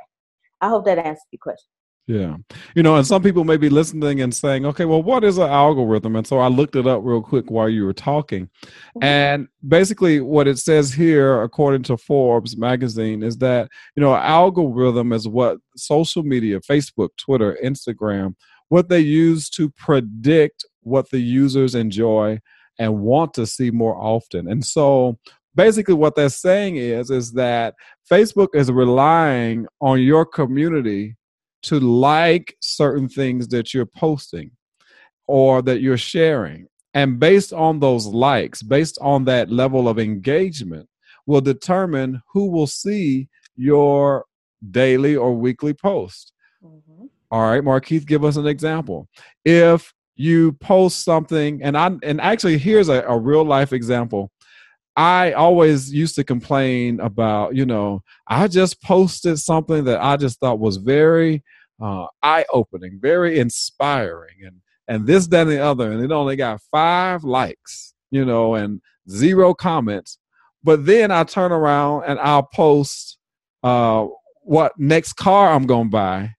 I 0.60 0.68
hope 0.68 0.84
that 0.86 0.98
answers 0.98 1.22
your 1.30 1.38
question. 1.40 1.70
Yeah. 2.08 2.38
You 2.74 2.82
know, 2.82 2.96
and 2.96 3.06
some 3.06 3.22
people 3.22 3.44
may 3.44 3.58
be 3.58 3.68
listening 3.68 4.22
and 4.22 4.34
saying, 4.34 4.64
okay, 4.64 4.86
well, 4.86 5.02
what 5.02 5.24
is 5.24 5.36
an 5.36 5.50
algorithm? 5.50 6.16
And 6.16 6.26
so 6.26 6.38
I 6.38 6.48
looked 6.48 6.74
it 6.74 6.86
up 6.86 7.02
real 7.04 7.20
quick 7.20 7.50
while 7.50 7.68
you 7.68 7.84
were 7.84 7.92
talking. 7.92 8.46
Mm-hmm. 8.46 9.04
And 9.04 9.48
basically, 9.68 10.20
what 10.20 10.48
it 10.48 10.58
says 10.58 10.90
here, 10.90 11.42
according 11.42 11.82
to 11.84 11.98
Forbes 11.98 12.56
magazine, 12.56 13.22
is 13.22 13.36
that, 13.38 13.68
you 13.94 14.00
know, 14.00 14.14
algorithm 14.14 15.12
is 15.12 15.28
what 15.28 15.58
social 15.76 16.22
media, 16.22 16.60
Facebook, 16.60 17.10
Twitter, 17.18 17.58
Instagram, 17.62 18.34
what 18.70 18.88
they 18.88 19.00
use 19.00 19.50
to 19.50 19.68
predict 19.68 20.64
what 20.80 21.10
the 21.10 21.20
users 21.20 21.74
enjoy 21.74 22.40
and 22.78 23.00
want 23.00 23.34
to 23.34 23.46
see 23.46 23.70
more 23.70 23.96
often. 23.96 24.48
And 24.48 24.64
so 24.64 25.18
basically 25.54 25.94
what 25.94 26.14
they're 26.14 26.28
saying 26.28 26.76
is 26.76 27.10
is 27.10 27.32
that 27.32 27.74
facebook 28.08 28.46
is 28.54 28.70
relying 28.70 29.66
on 29.80 30.00
your 30.00 30.24
community 30.24 31.16
to 31.62 31.80
like 31.80 32.56
certain 32.60 33.08
things 33.08 33.48
that 33.48 33.74
you're 33.74 33.86
posting 33.86 34.50
or 35.26 35.62
that 35.62 35.80
you're 35.80 35.98
sharing. 35.98 36.66
And 36.94 37.20
based 37.20 37.52
on 37.52 37.80
those 37.80 38.06
likes 38.06 38.62
based 38.62 38.98
on 39.00 39.24
that 39.26 39.50
level 39.50 39.88
of 39.88 39.98
engagement 39.98 40.88
will 41.26 41.40
determine 41.40 42.22
who 42.32 42.46
will 42.46 42.66
see 42.66 43.28
your 43.56 44.24
daily 44.70 45.14
or 45.16 45.34
weekly 45.34 45.74
post. 45.74 46.32
Mm-hmm. 46.64 47.04
all 47.30 47.50
right 47.50 47.62
markeith 47.62 48.06
give 48.06 48.24
us 48.24 48.36
an 48.36 48.46
example. 48.46 49.08
If 49.44 49.92
you 50.18 50.52
post 50.54 51.04
something 51.04 51.62
and 51.62 51.78
i 51.78 51.88
and 52.02 52.20
actually 52.20 52.58
here's 52.58 52.88
a, 52.88 53.02
a 53.02 53.16
real 53.16 53.44
life 53.44 53.72
example 53.72 54.32
I 54.98 55.30
always 55.30 55.92
used 55.92 56.16
to 56.16 56.24
complain 56.24 56.98
about, 56.98 57.54
you 57.54 57.64
know, 57.64 58.02
I 58.26 58.48
just 58.48 58.82
posted 58.82 59.38
something 59.38 59.84
that 59.84 60.02
I 60.02 60.16
just 60.16 60.40
thought 60.40 60.58
was 60.58 60.76
very 60.76 61.44
uh, 61.80 62.06
eye 62.24 62.44
opening, 62.52 62.98
very 63.00 63.38
inspiring, 63.38 64.34
and 64.44 64.56
and 64.88 65.06
this, 65.06 65.28
that, 65.28 65.42
and 65.42 65.50
the 65.50 65.60
other, 65.60 65.92
and 65.92 66.02
it 66.02 66.10
only 66.10 66.34
got 66.34 66.60
five 66.72 67.22
likes, 67.22 67.94
you 68.10 68.24
know, 68.24 68.56
and 68.56 68.80
zero 69.08 69.54
comments. 69.54 70.18
But 70.64 70.84
then 70.84 71.12
I 71.12 71.22
turn 71.22 71.52
around 71.52 72.02
and 72.08 72.18
I'll 72.18 72.48
post 72.52 73.18
uh, 73.62 74.06
what 74.42 74.72
next 74.78 75.12
car 75.12 75.52
I'm 75.52 75.66
gonna 75.66 75.90
buy, 75.90 76.34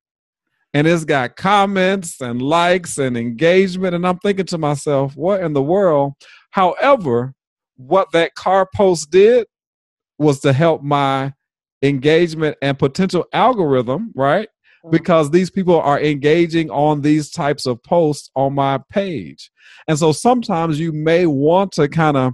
and 0.74 0.86
it's 0.86 1.06
got 1.06 1.38
comments 1.38 2.20
and 2.20 2.42
likes 2.42 2.98
and 2.98 3.16
engagement, 3.16 3.96
and 3.96 4.06
I'm 4.06 4.20
thinking 4.20 4.48
to 4.48 4.58
myself, 4.58 5.16
what 5.16 5.42
in 5.44 5.54
the 5.54 5.64
world? 5.64 6.16
However, 6.50 7.34
what 7.80 8.12
that 8.12 8.36
car 8.36 8.68
post 8.76 9.10
did 9.10 9.48
was 10.18 10.42
to 10.42 10.52
help 10.52 10.84
my 10.84 11.34
engagement 11.82 12.58
and 12.62 12.78
potential 12.78 13.26
algorithm, 13.32 14.12
right? 14.16 14.50
Mm-hmm. 14.84 14.92
Because 14.92 15.32
these 15.32 15.50
people 15.50 15.80
are 15.80 16.00
engaging 16.00 16.70
on 16.72 17.02
these 17.02 17.32
types 17.32 17.66
of 17.66 17.82
posts 17.84 18.30
on 18.36 18.54
my 18.54 18.82
page. 18.90 19.50
And 19.88 19.98
so 19.98 20.12
sometimes 20.12 20.78
you 20.78 20.92
may 20.92 21.26
want 21.26 21.72
to 21.74 21.88
kind 21.88 22.18
of 22.18 22.34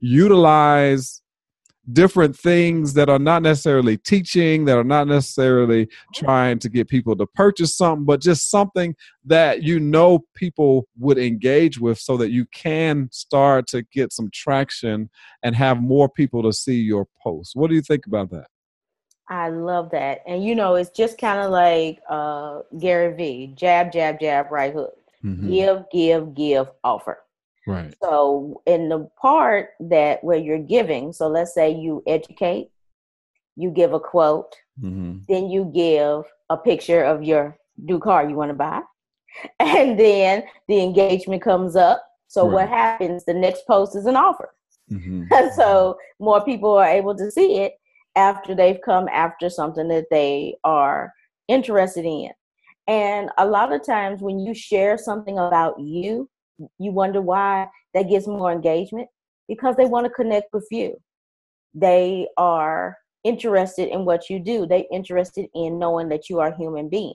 utilize 0.00 1.20
different 1.92 2.36
things 2.36 2.94
that 2.94 3.08
are 3.08 3.18
not 3.18 3.42
necessarily 3.42 3.96
teaching, 3.96 4.64
that 4.64 4.78
are 4.78 4.84
not 4.84 5.06
necessarily 5.06 5.88
trying 6.14 6.58
to 6.58 6.68
get 6.68 6.88
people 6.88 7.16
to 7.16 7.26
purchase 7.26 7.76
something, 7.76 8.04
but 8.04 8.20
just 8.20 8.50
something 8.50 8.94
that 9.24 9.62
you 9.62 9.78
know 9.78 10.24
people 10.34 10.88
would 10.98 11.18
engage 11.18 11.78
with 11.78 11.98
so 11.98 12.16
that 12.16 12.30
you 12.30 12.46
can 12.46 13.08
start 13.12 13.66
to 13.66 13.82
get 13.92 14.12
some 14.12 14.30
traction 14.32 15.10
and 15.42 15.54
have 15.54 15.80
more 15.80 16.08
people 16.08 16.42
to 16.42 16.52
see 16.52 16.80
your 16.80 17.06
posts. 17.22 17.54
What 17.54 17.68
do 17.68 17.74
you 17.74 17.82
think 17.82 18.06
about 18.06 18.30
that? 18.30 18.46
I 19.28 19.48
love 19.48 19.90
that. 19.90 20.22
And 20.26 20.44
you 20.44 20.54
know, 20.54 20.74
it's 20.74 20.90
just 20.90 21.18
kind 21.18 21.40
of 21.40 21.50
like 21.50 22.00
uh, 22.08 22.60
Gary 22.78 23.14
Vee 23.14 23.52
jab, 23.54 23.92
jab, 23.92 24.20
jab, 24.20 24.50
right 24.50 24.72
hook. 24.72 24.94
Mm-hmm. 25.24 25.50
Give, 25.50 25.84
give, 25.90 26.34
give, 26.34 26.70
offer. 26.82 27.23
Right. 27.66 27.94
So 28.02 28.62
in 28.66 28.88
the 28.88 29.08
part 29.20 29.70
that 29.80 30.22
where 30.22 30.38
you're 30.38 30.58
giving, 30.58 31.12
so 31.12 31.28
let's 31.28 31.54
say 31.54 31.70
you 31.70 32.02
educate, 32.06 32.68
you 33.56 33.70
give 33.70 33.92
a 33.92 34.00
quote, 34.00 34.54
mm-hmm. 34.80 35.18
then 35.28 35.48
you 35.48 35.70
give 35.74 36.24
a 36.50 36.56
picture 36.56 37.02
of 37.04 37.22
your 37.22 37.56
new 37.78 37.98
car 37.98 38.28
you 38.28 38.36
want 38.36 38.50
to 38.50 38.54
buy, 38.54 38.80
and 39.60 39.98
then 39.98 40.44
the 40.68 40.82
engagement 40.82 41.42
comes 41.42 41.76
up. 41.76 42.04
So 42.28 42.44
right. 42.44 42.52
what 42.52 42.68
happens? 42.68 43.24
The 43.24 43.34
next 43.34 43.66
post 43.66 43.96
is 43.96 44.06
an 44.06 44.16
offer. 44.16 44.54
Mm-hmm. 44.90 45.24
so 45.56 45.96
more 46.18 46.44
people 46.44 46.72
are 46.72 46.88
able 46.88 47.16
to 47.16 47.30
see 47.30 47.58
it 47.58 47.74
after 48.16 48.54
they've 48.54 48.80
come 48.84 49.08
after 49.08 49.48
something 49.48 49.88
that 49.88 50.06
they 50.10 50.56
are 50.64 51.12
interested 51.48 52.04
in. 52.04 52.30
And 52.86 53.30
a 53.38 53.46
lot 53.46 53.72
of 53.72 53.84
times 53.84 54.20
when 54.20 54.38
you 54.38 54.54
share 54.54 54.98
something 54.98 55.38
about 55.38 55.80
you, 55.80 56.28
you 56.78 56.92
wonder 56.92 57.20
why 57.20 57.68
that 57.94 58.08
gets 58.08 58.26
more 58.26 58.52
engagement? 58.52 59.08
Because 59.48 59.76
they 59.76 59.84
want 59.84 60.06
to 60.06 60.10
connect 60.10 60.52
with 60.52 60.66
you. 60.70 60.96
They 61.74 62.28
are 62.36 62.96
interested 63.24 63.88
in 63.88 64.04
what 64.04 64.30
you 64.30 64.38
do. 64.38 64.66
They 64.66 64.86
interested 64.92 65.46
in 65.54 65.78
knowing 65.78 66.08
that 66.10 66.28
you 66.28 66.40
are 66.40 66.48
a 66.48 66.56
human 66.56 66.88
being. 66.88 67.14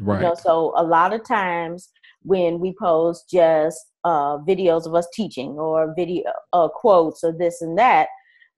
Right 0.00 0.16
you 0.16 0.28
know, 0.28 0.34
so 0.34 0.72
a 0.76 0.82
lot 0.82 1.12
of 1.12 1.24
times 1.26 1.90
when 2.22 2.58
we 2.58 2.74
post 2.80 3.28
just 3.30 3.78
uh, 4.04 4.38
videos 4.38 4.86
of 4.86 4.94
us 4.94 5.06
teaching 5.12 5.50
or 5.50 5.94
video 5.94 6.24
uh, 6.52 6.68
quotes 6.68 7.22
or 7.22 7.32
this 7.32 7.60
and 7.60 7.76
that 7.78 8.08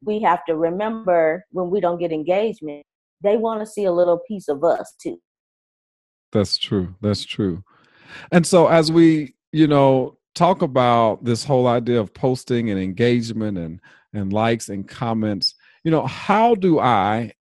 we 0.04 0.21
have 0.21 0.45
to 0.45 0.57
remember 0.57 1.45
when 1.50 1.71
we 1.71 1.81
don't 1.81 1.99
get 1.99 2.12
engagement 2.12 2.85
they 3.25 3.37
want 3.37 3.61
to 3.61 3.66
see 3.66 3.85
a 3.85 3.93
little 3.93 4.21
piece 4.28 4.49
of 4.49 4.62
us 4.62 4.95
too. 5.00 5.21
That's 6.31 6.59
true. 6.59 6.95
That's 7.00 7.25
true. 7.25 7.64
And 8.31 8.47
so 8.47 8.69
as 8.69 8.93
we 8.93 9.35
you 9.54 9.68
know, 9.68 10.18
talk 10.34 10.62
about 10.62 11.25
this 11.25 11.44
whole 11.44 11.68
idea 11.68 12.00
of 12.00 12.12
posting 12.12 12.70
and 12.70 12.80
engagement 12.80 13.56
and 13.56 13.80
and 14.12 14.32
likes 14.32 14.68
and 14.68 14.88
comments. 14.88 15.54
You 15.84 15.92
know, 15.92 16.06
how 16.06 16.56
do 16.56 16.80
I 16.80 17.34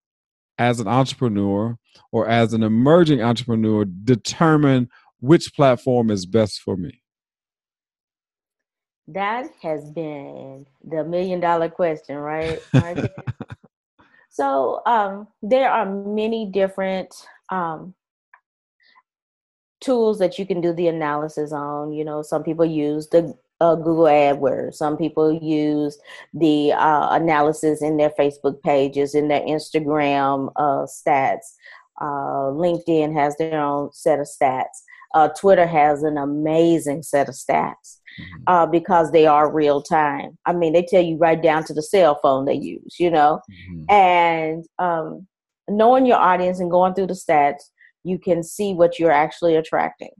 as 0.59 0.79
an 0.79 0.87
entrepreneur 0.87 1.75
or 2.11 2.27
as 2.27 2.53
an 2.53 2.61
emerging 2.61 3.23
entrepreneur 3.23 3.85
determine 3.85 4.89
which 5.21 5.55
platform 5.55 6.11
is 6.11 6.27
best 6.27 6.61
for 6.61 6.77
me? 6.77 7.01
That 9.07 9.47
has 9.63 9.89
been 9.89 10.67
the 10.83 11.03
million 11.03 11.39
dollar 11.39 11.67
question, 11.67 12.17
right? 12.17 12.61
so 14.29 14.83
um, 14.85 15.27
there 15.41 15.71
are 15.71 15.91
many 15.91 16.45
different 16.45 17.11
um, 17.49 17.95
tools 19.83 20.19
that 20.19 20.39
you 20.39 20.45
can 20.45 20.61
do 20.61 20.73
the 20.73 20.87
analysis 20.87 21.51
on. 21.51 21.91
You 21.91 22.05
know, 22.05 22.21
some 22.21 22.43
people 22.43 22.65
use 22.65 23.09
the 23.09 23.35
uh, 23.59 23.75
Google 23.75 24.05
AdWords. 24.05 24.75
Some 24.75 24.97
people 24.97 25.31
use 25.31 25.97
the 26.33 26.73
uh, 26.73 27.09
analysis 27.11 27.81
in 27.81 27.97
their 27.97 28.11
Facebook 28.11 28.61
pages, 28.61 29.15
in 29.15 29.27
their 29.27 29.41
Instagram 29.41 30.51
uh, 30.55 30.85
stats. 30.85 31.55
Uh, 32.01 32.51
LinkedIn 32.51 33.13
has 33.13 33.37
their 33.37 33.59
own 33.59 33.91
set 33.93 34.19
of 34.19 34.27
stats. 34.27 34.81
Uh, 35.13 35.27
Twitter 35.29 35.67
has 35.67 36.01
an 36.01 36.17
amazing 36.17 37.03
set 37.03 37.29
of 37.29 37.35
stats 37.35 37.99
mm-hmm. 38.19 38.43
Uh, 38.47 38.65
because 38.65 39.11
they 39.11 39.27
are 39.27 39.53
real 39.53 39.81
time. 39.81 40.37
I 40.45 40.53
mean, 40.53 40.73
they 40.73 40.83
tell 40.83 41.03
you 41.03 41.17
right 41.17 41.41
down 41.41 41.63
to 41.65 41.73
the 41.73 41.83
cell 41.83 42.19
phone 42.21 42.45
they 42.45 42.55
use, 42.55 42.95
you 42.99 43.11
know? 43.11 43.39
Mm-hmm. 43.51 43.91
And 43.91 44.65
um, 44.79 45.27
knowing 45.69 46.07
your 46.07 46.17
audience 46.17 46.59
and 46.59 46.71
going 46.71 46.95
through 46.95 47.07
the 47.07 47.13
stats, 47.13 47.69
you 48.03 48.19
can 48.19 48.43
see 48.43 48.73
what 48.73 48.99
you're 48.99 49.11
actually 49.11 49.55
attracting 49.55 50.11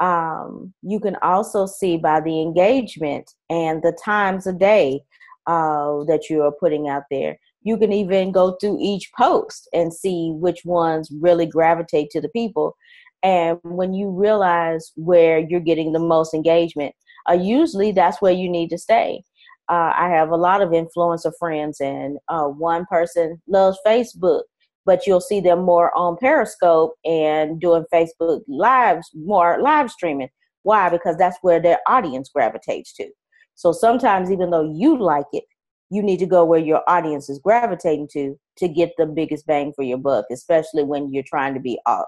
um, 0.00 0.74
you 0.82 1.00
can 1.00 1.16
also 1.22 1.66
see 1.66 1.96
by 1.96 2.20
the 2.20 2.40
engagement 2.40 3.32
and 3.48 3.82
the 3.82 3.96
times 4.04 4.46
a 4.46 4.52
day 4.52 5.00
uh, 5.46 6.04
that 6.04 6.24
you 6.28 6.42
are 6.42 6.52
putting 6.52 6.88
out 6.88 7.04
there. 7.10 7.38
You 7.62 7.78
can 7.78 7.92
even 7.92 8.30
go 8.30 8.56
through 8.60 8.78
each 8.80 9.10
post 9.18 9.68
and 9.72 9.92
see 9.92 10.32
which 10.34 10.64
ones 10.64 11.10
really 11.20 11.46
gravitate 11.46 12.10
to 12.10 12.20
the 12.20 12.28
people. 12.28 12.76
And 13.22 13.58
when 13.62 13.94
you 13.94 14.10
realize 14.10 14.92
where 14.96 15.38
you're 15.38 15.60
getting 15.60 15.92
the 15.92 15.98
most 15.98 16.34
engagement, 16.34 16.94
uh, 17.28 17.34
usually 17.34 17.90
that's 17.90 18.20
where 18.20 18.32
you 18.32 18.48
need 18.48 18.68
to 18.70 18.78
stay. 18.78 19.22
Uh, 19.68 19.92
I 19.96 20.08
have 20.10 20.30
a 20.30 20.36
lot 20.36 20.62
of 20.62 20.68
influencer 20.68 21.32
friends, 21.40 21.80
and 21.80 22.18
uh, 22.28 22.44
one 22.44 22.86
person 22.86 23.42
loves 23.48 23.78
Facebook 23.84 24.42
but 24.86 25.06
you'll 25.06 25.20
see 25.20 25.40
them 25.40 25.62
more 25.62 25.94
on 25.98 26.16
Periscope 26.16 26.94
and 27.04 27.60
doing 27.60 27.84
Facebook 27.92 28.40
lives, 28.48 29.10
more 29.14 29.58
live 29.60 29.90
streaming. 29.90 30.28
Why? 30.62 30.88
Because 30.88 31.16
that's 31.16 31.36
where 31.42 31.60
their 31.60 31.80
audience 31.86 32.30
gravitates 32.32 32.92
to. 32.94 33.08
So 33.56 33.72
sometimes, 33.72 34.30
even 34.30 34.50
though 34.50 34.72
you 34.72 34.96
like 34.96 35.26
it, 35.32 35.44
you 35.90 36.02
need 36.02 36.18
to 36.20 36.26
go 36.26 36.44
where 36.44 36.60
your 36.60 36.82
audience 36.88 37.28
is 37.28 37.38
gravitating 37.38 38.08
to 38.12 38.38
to 38.58 38.68
get 38.68 38.92
the 38.96 39.06
biggest 39.06 39.46
bang 39.46 39.72
for 39.74 39.82
your 39.82 39.98
buck, 39.98 40.24
especially 40.32 40.82
when 40.82 41.12
you're 41.12 41.22
trying 41.26 41.52
to 41.54 41.60
be 41.60 41.78
off, 41.84 42.06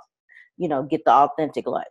you 0.57 0.69
know, 0.69 0.83
get 0.83 1.05
the 1.05 1.13
authentic 1.13 1.67
likes. 1.67 1.89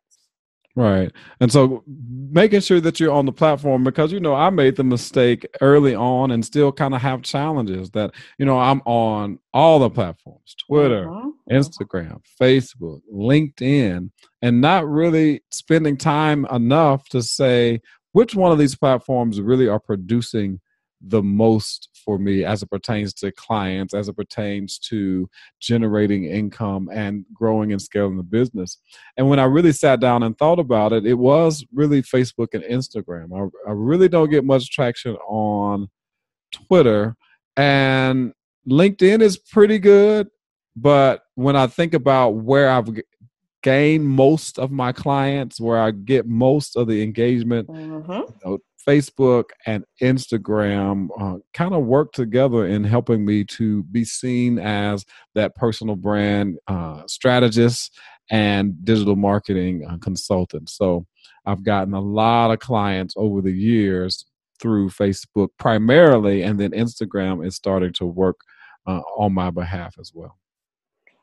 Right. 0.78 1.12
And 1.40 1.52
so 1.52 1.84
making 1.88 2.60
sure 2.60 2.80
that 2.80 3.00
you're 3.00 3.12
on 3.12 3.26
the 3.26 3.32
platform 3.32 3.84
because, 3.84 4.12
you 4.12 4.20
know, 4.20 4.36
I 4.36 4.52
made 4.52 4.76
the 4.76 4.84
mistake 4.84 5.44
early 5.60 5.96
on 5.96 6.30
and 6.30 6.46
still 6.46 6.72
kind 6.72 6.94
of 6.94 7.02
have 7.02 7.24
challenges 7.24 7.90
that, 7.92 8.14
you 8.38 8.46
know, 8.46 8.60
I'm 8.60 8.82
on 8.86 9.40
all 9.56 9.80
the 9.80 9.90
platforms 9.90 10.56
Twitter, 10.68 11.12
uh-huh. 11.12 11.32
Instagram, 11.50 12.22
Facebook, 12.40 13.02
LinkedIn, 13.12 14.12
and 14.44 14.62
not 14.62 14.88
really 14.88 15.42
spending 15.50 15.98
time 15.98 16.46
enough 16.52 17.10
to 17.10 17.24
say 17.24 17.82
which 18.12 18.36
one 18.36 18.52
of 18.52 18.60
these 18.60 18.76
platforms 18.76 19.42
really 19.42 19.68
are 19.68 19.80
producing 19.80 20.60
the 21.02 21.24
most 21.24 21.90
for 22.08 22.18
me 22.18 22.46
as 22.46 22.64
it 22.64 22.70
pertains 22.70 23.14
to 23.14 23.34
clients, 23.34 23.94
as 23.94 24.08
it 24.08 24.16
pertains 24.16 24.80
to 24.80 25.30
generating 25.60 26.24
income 26.24 26.90
and 26.90 27.26
growing 27.34 27.74
and 27.74 27.82
scaling 27.82 28.16
the 28.16 28.24
business. 28.24 28.78
And 29.18 29.28
when 29.28 29.40
I 29.40 29.44
really 29.44 29.74
sat 29.74 30.00
down 30.00 30.24
and 30.24 30.38
thought 30.38 30.58
about 30.58 30.94
it, 30.94 31.06
it 31.06 31.16
was 31.16 31.66
really 31.74 32.02
Facebook 32.02 32.54
and 32.54 32.64
Instagram. 32.64 33.34
I, 33.36 33.70
I 33.70 33.74
really 33.74 34.08
don't 34.08 34.30
get 34.30 34.46
much 34.46 34.72
traction 34.72 35.18
on 35.28 35.90
Twitter. 36.54 37.18
And 37.58 38.32
LinkedIn 38.70 39.22
is 39.22 39.38
pretty 39.38 39.78
good. 39.78 40.30
But 40.78 41.24
when 41.36 41.58
I 41.58 41.68
think 41.68 41.94
about 41.94 42.36
where 42.36 42.70
I've 42.70 42.88
gained 43.68 44.08
most 44.08 44.58
of 44.60 44.72
my 44.72 44.94
clients, 44.94 45.60
where 45.60 45.78
I 45.78 45.92
get 45.92 46.26
most 46.26 46.78
of 46.78 46.88
the 46.88 47.04
engagement, 47.04 47.68
mm-hmm. 47.68 48.12
you 48.12 48.34
know, 48.46 48.60
Facebook 48.88 49.50
and 49.66 49.84
Instagram 50.02 51.10
uh, 51.20 51.40
kind 51.54 51.74
of 51.74 51.84
work 51.84 52.14
together 52.14 52.66
in 52.66 52.86
helping 52.86 53.26
me 53.26 53.44
to 53.44 53.84
be 53.84 54.06
seen 54.06 54.58
as 54.58 55.04
that 55.36 55.54
personal 55.56 55.98
brand 55.98 56.58
uh, 56.70 57.04
strategist 57.08 57.94
and 58.32 58.86
digital 58.86 59.18
marketing 59.18 59.86
uh, 59.86 59.98
consultant. 59.98 60.70
So 60.70 61.06
I've 61.46 61.66
gotten 61.66 61.94
a 61.94 62.00
lot 62.00 62.52
of 62.52 62.60
clients 62.60 63.16
over 63.18 63.42
the 63.42 63.52
years 63.52 64.26
through 64.62 64.92
Facebook 64.92 65.50
primarily, 65.60 66.44
and 66.44 66.58
then 66.58 66.72
Instagram 66.72 67.46
is 67.46 67.58
starting 67.58 67.92
to 67.96 68.06
work 68.06 68.38
uh, 68.86 69.02
on 69.18 69.34
my 69.34 69.50
behalf 69.50 69.96
as 70.00 70.14
well. 70.14 70.38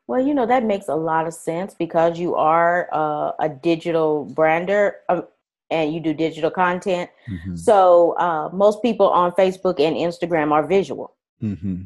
Well, 0.07 0.27
you 0.27 0.35
know, 0.35 0.47
that 0.47 0.64
makes 0.64 0.88
a 0.88 0.95
lot 0.95 1.27
of 1.27 1.35
sense 1.35 1.75
because 1.75 2.19
you 2.19 2.35
are 2.35 2.88
uh, 2.93 3.33
a 3.40 3.49
digital 3.49 4.25
brander. 4.27 4.97
Um, 5.09 5.25
and 5.71 5.95
you 5.95 6.01
do 6.01 6.14
digital 6.14 6.51
content. 6.51 7.11
Mm-hmm. 7.29 7.57
So 7.57 8.12
uh, 8.19 8.51
most 8.53 8.83
people 8.83 9.09
on 9.09 9.33
Facebook 9.33 9.81
and 9.81 9.97
Instagram 9.97 10.53
are 10.53 10.67
visual. 10.67 11.17
Mm-hmm. 11.43 11.85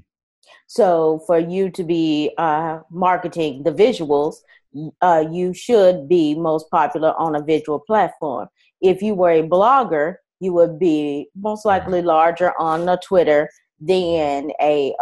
So 0.66 1.22
for 1.26 1.38
you 1.38 1.70
to 1.70 1.84
be 1.84 2.32
uh, 2.36 2.80
marketing 2.90 3.62
the 3.62 3.72
visuals, 3.72 4.36
uh, 5.00 5.24
you 5.30 5.54
should 5.54 6.08
be 6.08 6.34
most 6.34 6.70
popular 6.70 7.14
on 7.18 7.34
a 7.34 7.42
visual 7.42 7.78
platform. 7.78 8.48
If 8.82 9.00
you 9.00 9.14
were 9.14 9.32
a 9.32 9.42
blogger, 9.42 10.16
you 10.40 10.52
would 10.52 10.78
be 10.78 11.28
most 11.34 11.64
likely 11.64 12.02
larger 12.02 12.52
on 12.60 12.88
a 12.88 12.98
Twitter 12.98 13.48
than 13.80 14.50
a 14.60 14.92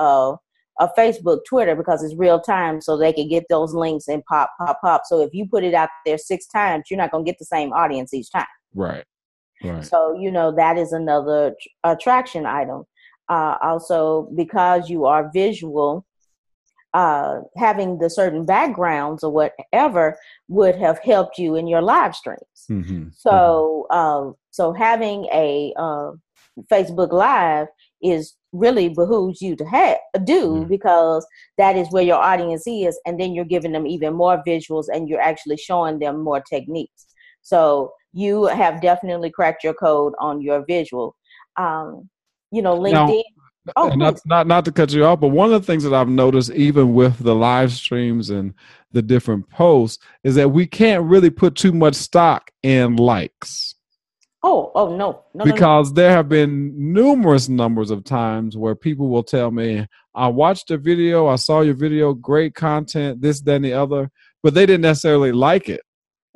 uh, 0.78 0.86
a 0.86 1.00
Facebook, 1.00 1.40
Twitter 1.48 1.74
because 1.74 2.02
it's 2.02 2.14
real 2.14 2.40
time, 2.40 2.80
so 2.80 2.96
they 2.96 3.12
can 3.12 3.28
get 3.28 3.44
those 3.48 3.74
links 3.74 4.08
and 4.08 4.24
pop, 4.24 4.50
pop, 4.58 4.80
pop. 4.80 5.02
So 5.06 5.22
if 5.22 5.32
you 5.32 5.46
put 5.46 5.64
it 5.64 5.74
out 5.74 5.88
there 6.04 6.18
six 6.18 6.46
times, 6.46 6.84
you're 6.90 6.98
not 6.98 7.10
gonna 7.10 7.24
get 7.24 7.38
the 7.38 7.44
same 7.44 7.72
audience 7.72 8.12
each 8.14 8.30
time. 8.30 8.46
Right. 8.74 9.04
Right. 9.62 9.84
So, 9.84 10.18
you 10.18 10.30
know, 10.30 10.54
that 10.54 10.76
is 10.76 10.92
another 10.92 11.54
attraction 11.82 12.46
item. 12.46 12.84
Uh, 13.28 13.56
also, 13.62 14.28
because 14.36 14.90
you 14.90 15.06
are 15.06 15.30
visual, 15.32 16.06
uh, 16.94 17.40
having 17.56 17.98
the 17.98 18.08
certain 18.08 18.44
backgrounds 18.44 19.24
or 19.24 19.30
whatever 19.32 20.18
would 20.48 20.76
have 20.76 20.98
helped 21.00 21.38
you 21.38 21.56
in 21.56 21.66
your 21.66 21.82
live 21.82 22.14
streams. 22.14 22.40
Mm-hmm. 22.70 23.08
So, 23.12 23.86
mm-hmm. 23.90 24.30
Uh, 24.30 24.32
so 24.50 24.72
having 24.72 25.26
a 25.32 25.72
uh, 25.76 26.12
Facebook 26.70 27.12
Live 27.12 27.68
is 28.02 28.35
really 28.52 28.88
behooves 28.88 29.40
you 29.40 29.54
to 29.56 29.64
have 29.64 29.98
do 30.24 30.48
mm-hmm. 30.48 30.68
because 30.68 31.26
that 31.59 31.76
is 31.76 31.90
where 31.90 32.02
your 32.02 32.18
audience 32.18 32.66
is, 32.66 32.98
and 33.06 33.20
then 33.20 33.35
you're 33.35 33.44
giving 33.44 33.72
them 33.72 33.87
even 33.87 34.14
more 34.14 34.42
visuals, 34.46 34.87
and 34.92 35.09
you're 35.09 35.20
actually 35.20 35.56
showing 35.56 35.98
them 35.98 36.22
more 36.22 36.40
techniques. 36.40 37.06
So 37.42 37.92
you 38.12 38.46
have 38.46 38.80
definitely 38.80 39.30
cracked 39.30 39.62
your 39.62 39.74
code 39.74 40.14
on 40.18 40.40
your 40.40 40.64
visual. 40.66 41.14
Um, 41.56 42.09
you 42.50 42.62
know, 42.62 42.76
LinkedIn. 42.76 43.22
Now, 43.66 43.72
oh, 43.76 43.88
not, 43.90 44.20
not 44.26 44.46
not 44.46 44.64
to 44.64 44.72
cut 44.72 44.92
you 44.92 45.04
off, 45.04 45.20
but 45.20 45.28
one 45.28 45.52
of 45.52 45.61
the 45.61 45.66
things 45.66 45.85
that 45.85 45.94
I've 45.94 46.09
noticed, 46.09 46.50
even 46.50 46.94
with 46.94 47.18
the 47.18 47.35
live 47.35 47.72
streams 47.72 48.30
and 48.30 48.54
the 48.92 49.02
different 49.02 49.48
posts, 49.50 50.02
is 50.24 50.35
that 50.37 50.50
we 50.50 50.66
can't 50.66 51.04
really 51.04 51.30
put 51.30 51.54
too 51.54 51.72
much 51.72 51.94
stock 51.94 52.50
in 52.62 52.96
likes. 52.96 53.75
Oh, 54.48 54.70
oh 54.76 54.96
no, 54.96 55.24
no 55.35 55.44
because 55.44 55.90
no, 55.90 55.94
no. 55.94 56.02
there 56.02 56.11
have 56.12 56.28
been 56.28 56.92
numerous 56.92 57.48
numbers 57.48 57.90
of 57.90 58.04
times 58.04 58.56
where 58.56 58.76
people 58.76 59.09
will 59.09 59.24
tell 59.24 59.50
me, 59.50 59.87
"I 60.14 60.28
watched 60.28 60.70
a 60.70 60.78
video, 60.78 61.26
I 61.26 61.37
saw 61.37 61.62
your 61.62 61.74
video, 61.74 62.14
great 62.14 62.54
content, 62.54 63.20
this, 63.20 63.40
then 63.40 63.62
the 63.62 63.72
other," 63.72 64.11
but 64.42 64.54
they 64.54 64.64
didn't 64.64 64.82
necessarily 64.82 65.32
like 65.32 65.68
it. 65.68 65.82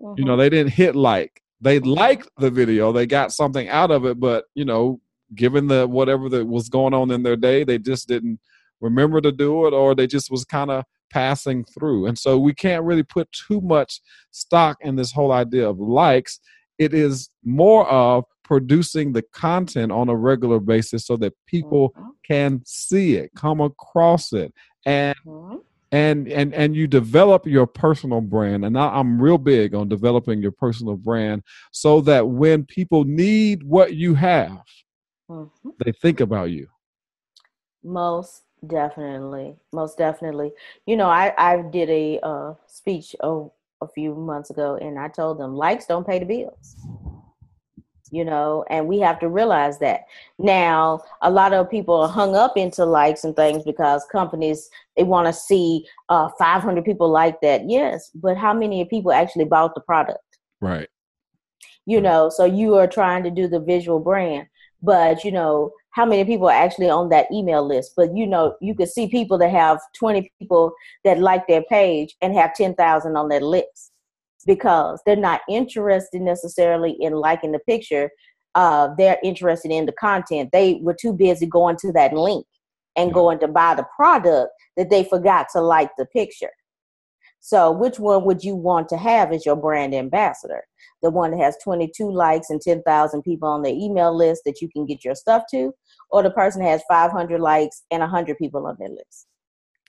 Mm-hmm. 0.00 0.18
You 0.18 0.24
know, 0.24 0.32
mm-hmm. 0.32 0.40
they 0.40 0.50
didn't 0.50 0.72
hit 0.72 0.96
like 0.96 1.40
they 1.60 1.78
liked 1.80 2.28
the 2.38 2.50
video 2.50 2.92
they 2.92 3.06
got 3.06 3.32
something 3.32 3.68
out 3.68 3.90
of 3.90 4.04
it 4.04 4.18
but 4.18 4.44
you 4.54 4.64
know 4.64 5.00
given 5.34 5.66
the 5.66 5.86
whatever 5.86 6.28
that 6.28 6.46
was 6.46 6.68
going 6.68 6.94
on 6.94 7.10
in 7.10 7.22
their 7.22 7.36
day 7.36 7.64
they 7.64 7.78
just 7.78 8.08
didn't 8.08 8.40
remember 8.80 9.20
to 9.20 9.30
do 9.30 9.66
it 9.66 9.72
or 9.72 9.94
they 9.94 10.06
just 10.06 10.30
was 10.30 10.44
kind 10.44 10.70
of 10.70 10.84
passing 11.10 11.64
through 11.64 12.06
and 12.06 12.18
so 12.18 12.38
we 12.38 12.54
can't 12.54 12.84
really 12.84 13.02
put 13.02 13.30
too 13.32 13.60
much 13.60 14.00
stock 14.30 14.76
in 14.80 14.96
this 14.96 15.12
whole 15.12 15.32
idea 15.32 15.68
of 15.68 15.78
likes 15.78 16.40
it 16.80 16.94
is 16.94 17.30
more 17.44 17.88
of 17.88 18.24
producing 18.42 19.12
the 19.12 19.22
content 19.32 19.92
on 19.92 20.08
a 20.08 20.16
regular 20.16 20.58
basis 20.58 21.06
so 21.06 21.16
that 21.16 21.32
people 21.46 21.90
mm-hmm. 21.90 22.08
can 22.26 22.60
see 22.64 23.14
it 23.14 23.30
come 23.36 23.60
across 23.60 24.32
it. 24.32 24.52
And 24.84 25.16
mm-hmm 25.24 25.56
and 25.92 26.28
and 26.28 26.54
and 26.54 26.76
you 26.76 26.86
develop 26.86 27.46
your 27.46 27.66
personal 27.66 28.20
brand. 28.20 28.64
And 28.64 28.78
i'm 28.78 29.20
real 29.20 29.38
big 29.38 29.74
on 29.74 29.88
developing 29.88 30.40
your 30.40 30.52
personal 30.52 30.96
brand 30.96 31.42
so 31.72 32.00
that 32.02 32.28
when 32.28 32.64
people 32.64 33.04
need 33.04 33.62
what 33.62 33.94
you 33.94 34.14
have 34.14 34.62
mm-hmm. 35.28 35.70
they 35.84 35.92
think 35.92 36.20
about 36.20 36.50
you. 36.50 36.68
Most 37.82 38.42
definitely. 38.66 39.56
Most 39.72 39.98
definitely. 39.98 40.52
You 40.86 40.96
know 40.96 41.08
i 41.08 41.32
i 41.38 41.62
did 41.62 41.90
a 41.90 42.20
uh, 42.22 42.54
speech 42.66 43.16
a, 43.20 43.46
a 43.80 43.88
few 43.88 44.14
months 44.14 44.50
ago 44.50 44.76
and 44.80 44.98
i 44.98 45.08
told 45.08 45.38
them 45.38 45.54
likes 45.54 45.86
don't 45.86 46.06
pay 46.06 46.18
the 46.18 46.24
bills 46.24 46.76
you 48.12 48.24
know, 48.24 48.64
and 48.70 48.88
we 48.88 48.98
have 48.98 49.20
to 49.20 49.28
realize 49.28 49.78
that. 49.78 50.00
Now, 50.38 51.00
a 51.22 51.30
lot 51.30 51.52
of 51.52 51.70
people 51.70 51.94
are 51.94 52.08
hung 52.08 52.34
up 52.34 52.56
into 52.56 52.84
likes 52.84 53.22
and 53.22 53.36
things 53.36 53.62
because 53.64 54.04
companies 54.10 54.68
they 54.96 55.04
want 55.04 55.28
to 55.28 55.32
see 55.32 55.86
uh, 56.08 56.28
500 56.38 56.84
people 56.84 57.08
like 57.08 57.40
that. 57.42 57.68
Yes, 57.68 58.10
but 58.14 58.36
how 58.36 58.52
many 58.52 58.84
people 58.84 59.12
actually 59.12 59.44
bought 59.44 59.74
the 59.74 59.80
product? 59.80 60.18
Right. 60.60 60.88
you 61.86 62.00
know 62.00 62.28
so 62.28 62.44
you 62.44 62.74
are 62.74 62.86
trying 62.86 63.22
to 63.22 63.30
do 63.30 63.48
the 63.48 63.58
visual 63.60 63.98
brand 63.98 64.46
but 64.82 65.24
you 65.24 65.32
know 65.32 65.70
how 65.92 66.06
many 66.06 66.24
people 66.24 66.48
are 66.48 66.52
actually 66.52 66.88
on 66.88 67.08
that 67.08 67.26
email 67.32 67.66
list? 67.66 67.92
But 67.96 68.16
you 68.16 68.26
know 68.26 68.56
you 68.60 68.74
can 68.74 68.86
see 68.86 69.08
people 69.08 69.38
that 69.38 69.50
have 69.50 69.78
20 69.98 70.30
people 70.38 70.72
that 71.04 71.18
like 71.18 71.46
their 71.46 71.62
page 71.62 72.16
and 72.20 72.34
have 72.34 72.54
10,000 72.54 73.16
on 73.16 73.28
their 73.28 73.40
list 73.40 73.92
because 74.46 75.00
they're 75.04 75.16
not 75.16 75.40
interested 75.48 76.20
necessarily 76.22 76.96
in 77.00 77.12
liking 77.12 77.52
the 77.52 77.58
picture. 77.60 78.10
Uh, 78.54 78.88
they're 78.96 79.18
interested 79.22 79.70
in 79.70 79.86
the 79.86 79.92
content. 79.92 80.50
They 80.52 80.80
were 80.82 80.96
too 80.98 81.12
busy 81.12 81.46
going 81.46 81.76
to 81.80 81.92
that 81.92 82.12
link 82.12 82.46
and 82.96 83.14
going 83.14 83.38
to 83.40 83.48
buy 83.48 83.74
the 83.74 83.86
product 83.94 84.50
that 84.76 84.90
they 84.90 85.04
forgot 85.04 85.46
to 85.52 85.60
like 85.60 85.90
the 85.98 86.06
picture 86.06 86.50
so, 87.40 87.72
which 87.72 87.98
one 87.98 88.24
would 88.26 88.44
you 88.44 88.54
want 88.54 88.88
to 88.90 88.98
have 88.98 89.32
as 89.32 89.46
your 89.46 89.56
brand 89.56 89.94
ambassador? 89.94 90.62
The 91.02 91.10
one 91.10 91.30
that 91.30 91.40
has 91.40 91.56
22 91.64 92.12
likes 92.12 92.50
and 92.50 92.60
10,000 92.60 93.22
people 93.22 93.48
on 93.48 93.62
their 93.62 93.72
email 93.72 94.14
list 94.14 94.42
that 94.44 94.60
you 94.60 94.68
can 94.68 94.84
get 94.84 95.04
your 95.04 95.14
stuff 95.14 95.44
to, 95.50 95.72
or 96.10 96.22
the 96.22 96.30
person 96.30 96.62
has 96.62 96.82
500 96.88 97.40
likes 97.40 97.82
and 97.90 98.00
100 98.00 98.36
people 98.36 98.66
on 98.66 98.76
their 98.78 98.90
list? 98.90 99.26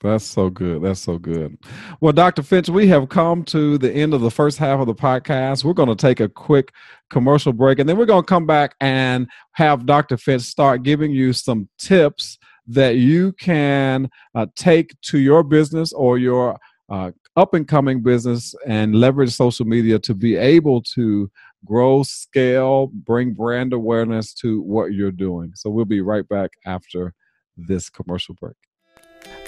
That's 0.02 0.24
so 0.24 0.50
good. 0.50 0.82
That's 0.82 0.98
so 0.98 1.18
good. 1.18 1.56
Well, 2.00 2.12
Dr. 2.12 2.42
Finch, 2.42 2.68
we 2.68 2.88
have 2.88 3.08
come 3.08 3.44
to 3.44 3.78
the 3.78 3.92
end 3.92 4.14
of 4.14 4.20
the 4.20 4.30
first 4.30 4.58
half 4.58 4.80
of 4.80 4.86
the 4.86 4.94
podcast. 4.94 5.62
We're 5.62 5.74
going 5.74 5.90
to 5.90 5.94
take 5.94 6.18
a 6.18 6.28
quick 6.28 6.72
commercial 7.10 7.52
break 7.52 7.78
and 7.78 7.88
then 7.88 7.96
we're 7.96 8.06
going 8.06 8.24
to 8.24 8.28
come 8.28 8.46
back 8.46 8.74
and 8.80 9.28
have 9.52 9.86
Dr. 9.86 10.16
Finch 10.16 10.42
start 10.42 10.82
giving 10.82 11.12
you 11.12 11.32
some 11.32 11.68
tips 11.78 12.38
that 12.66 12.96
you 12.96 13.32
can 13.34 14.10
uh, 14.34 14.46
take 14.56 14.98
to 15.02 15.18
your 15.18 15.44
business 15.44 15.92
or 15.92 16.18
your 16.18 16.58
uh, 16.88 17.12
up 17.36 17.54
and 17.54 17.66
coming 17.66 18.02
business 18.02 18.54
and 18.66 18.94
leverage 18.94 19.32
social 19.32 19.66
media 19.66 19.98
to 19.98 20.14
be 20.14 20.36
able 20.36 20.82
to 20.82 21.30
grow, 21.64 22.02
scale, 22.02 22.88
bring 22.88 23.32
brand 23.32 23.72
awareness 23.72 24.34
to 24.34 24.60
what 24.62 24.92
you're 24.92 25.12
doing. 25.12 25.52
So 25.54 25.70
we'll 25.70 25.84
be 25.84 26.00
right 26.00 26.28
back 26.28 26.50
after 26.66 27.14
this 27.56 27.88
commercial 27.88 28.34
break. 28.34 28.56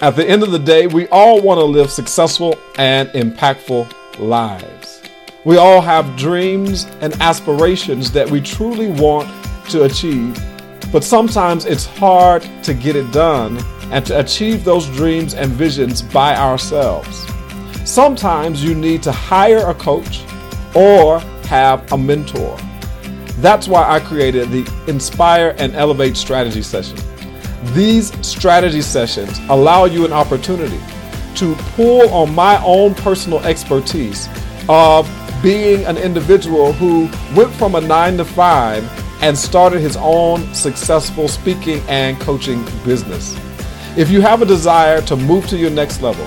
At 0.00 0.16
the 0.16 0.26
end 0.26 0.42
of 0.42 0.50
the 0.50 0.58
day, 0.58 0.86
we 0.86 1.08
all 1.08 1.40
want 1.40 1.58
to 1.58 1.64
live 1.64 1.90
successful 1.90 2.56
and 2.78 3.08
impactful 3.10 3.92
lives. 4.18 5.02
We 5.44 5.56
all 5.56 5.80
have 5.80 6.16
dreams 6.16 6.84
and 7.00 7.12
aspirations 7.20 8.10
that 8.12 8.30
we 8.30 8.40
truly 8.40 8.90
want 8.90 9.28
to 9.70 9.84
achieve, 9.84 10.38
but 10.90 11.04
sometimes 11.04 11.66
it's 11.66 11.84
hard 11.84 12.48
to 12.62 12.72
get 12.72 12.96
it 12.96 13.10
done 13.12 13.58
and 13.92 14.06
to 14.06 14.18
achieve 14.18 14.64
those 14.64 14.88
dreams 14.90 15.34
and 15.34 15.52
visions 15.52 16.00
by 16.00 16.36
ourselves. 16.36 17.33
Sometimes 17.84 18.64
you 18.64 18.74
need 18.74 19.02
to 19.02 19.12
hire 19.12 19.68
a 19.68 19.74
coach 19.74 20.24
or 20.74 21.20
have 21.48 21.92
a 21.92 21.98
mentor. 21.98 22.58
That's 23.40 23.68
why 23.68 23.86
I 23.86 24.00
created 24.00 24.50
the 24.50 24.66
Inspire 24.88 25.54
and 25.58 25.74
Elevate 25.74 26.16
strategy 26.16 26.62
session. 26.62 26.98
These 27.74 28.26
strategy 28.26 28.80
sessions 28.80 29.38
allow 29.50 29.84
you 29.84 30.06
an 30.06 30.14
opportunity 30.14 30.80
to 31.36 31.54
pull 31.76 32.08
on 32.08 32.34
my 32.34 32.62
own 32.64 32.94
personal 32.94 33.40
expertise 33.40 34.28
of 34.68 35.06
being 35.42 35.84
an 35.84 35.98
individual 35.98 36.72
who 36.72 37.10
went 37.36 37.52
from 37.52 37.74
a 37.74 37.80
nine 37.82 38.16
to 38.16 38.24
five 38.24 38.82
and 39.22 39.36
started 39.36 39.80
his 39.80 39.96
own 40.00 40.54
successful 40.54 41.28
speaking 41.28 41.82
and 41.88 42.18
coaching 42.18 42.64
business. 42.84 43.36
If 43.96 44.10
you 44.10 44.22
have 44.22 44.40
a 44.40 44.46
desire 44.46 45.02
to 45.02 45.16
move 45.16 45.46
to 45.48 45.58
your 45.58 45.70
next 45.70 46.00
level, 46.00 46.26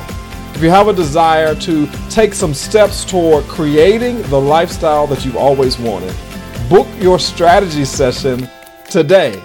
if 0.58 0.64
you 0.64 0.72
have 0.72 0.88
a 0.88 0.94
desire 0.94 1.54
to 1.54 1.86
take 2.10 2.34
some 2.34 2.52
steps 2.52 3.06
toward 3.06 3.44
creating 3.44 4.20
the 4.24 4.42
lifestyle 4.42 5.06
that 5.06 5.24
you've 5.24 5.38
always 5.38 5.78
wanted, 5.78 6.16
book 6.68 6.88
your 7.00 7.20
strategy 7.20 7.86
session 7.86 8.50
today. 8.90 9.40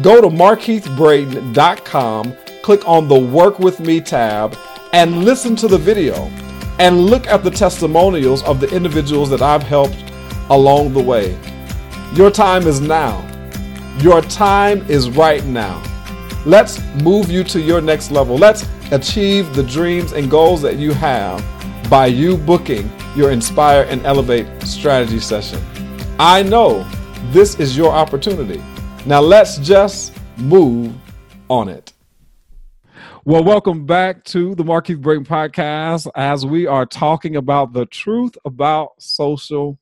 Go 0.00 0.22
to 0.22 0.28
markeithbraden.com, 0.28 2.34
click 2.62 2.88
on 2.88 3.08
the 3.08 3.18
Work 3.18 3.58
With 3.58 3.78
Me 3.78 4.00
tab, 4.00 4.56
and 4.94 5.22
listen 5.22 5.54
to 5.56 5.68
the 5.68 5.76
video 5.76 6.14
and 6.78 6.98
look 6.98 7.26
at 7.26 7.44
the 7.44 7.50
testimonials 7.50 8.42
of 8.44 8.58
the 8.58 8.74
individuals 8.74 9.28
that 9.28 9.42
I've 9.42 9.64
helped 9.64 10.02
along 10.48 10.94
the 10.94 11.02
way. 11.02 11.38
Your 12.14 12.30
time 12.30 12.66
is 12.66 12.80
now. 12.80 13.22
Your 13.98 14.22
time 14.22 14.90
is 14.90 15.10
right 15.10 15.44
now. 15.44 15.82
Let's 16.46 16.80
move 17.02 17.30
you 17.30 17.44
to 17.44 17.60
your 17.60 17.82
next 17.82 18.10
level. 18.10 18.38
Let's 18.38 18.64
achieve 18.90 19.54
the 19.54 19.62
dreams 19.62 20.12
and 20.12 20.30
goals 20.30 20.62
that 20.62 20.76
you 20.76 20.92
have 20.92 21.44
by 21.90 22.06
you 22.06 22.38
booking 22.38 22.90
your 23.14 23.30
Inspire 23.30 23.82
and 23.82 24.04
Elevate 24.06 24.46
strategy 24.62 25.20
session. 25.20 25.62
I 26.18 26.42
know 26.42 26.88
this 27.30 27.60
is 27.60 27.76
your 27.76 27.92
opportunity. 27.92 28.62
Now 29.04 29.20
let's 29.20 29.58
just 29.58 30.18
move 30.38 30.94
on 31.50 31.68
it. 31.68 31.92
Well, 33.26 33.44
welcome 33.44 33.84
back 33.84 34.24
to 34.24 34.54
the 34.54 34.64
Markeith 34.64 35.02
Braden 35.02 35.26
podcast 35.26 36.10
as 36.16 36.46
we 36.46 36.66
are 36.66 36.86
talking 36.86 37.36
about 37.36 37.74
the 37.74 37.84
truth 37.84 38.38
about 38.46 38.92
social 38.98 39.78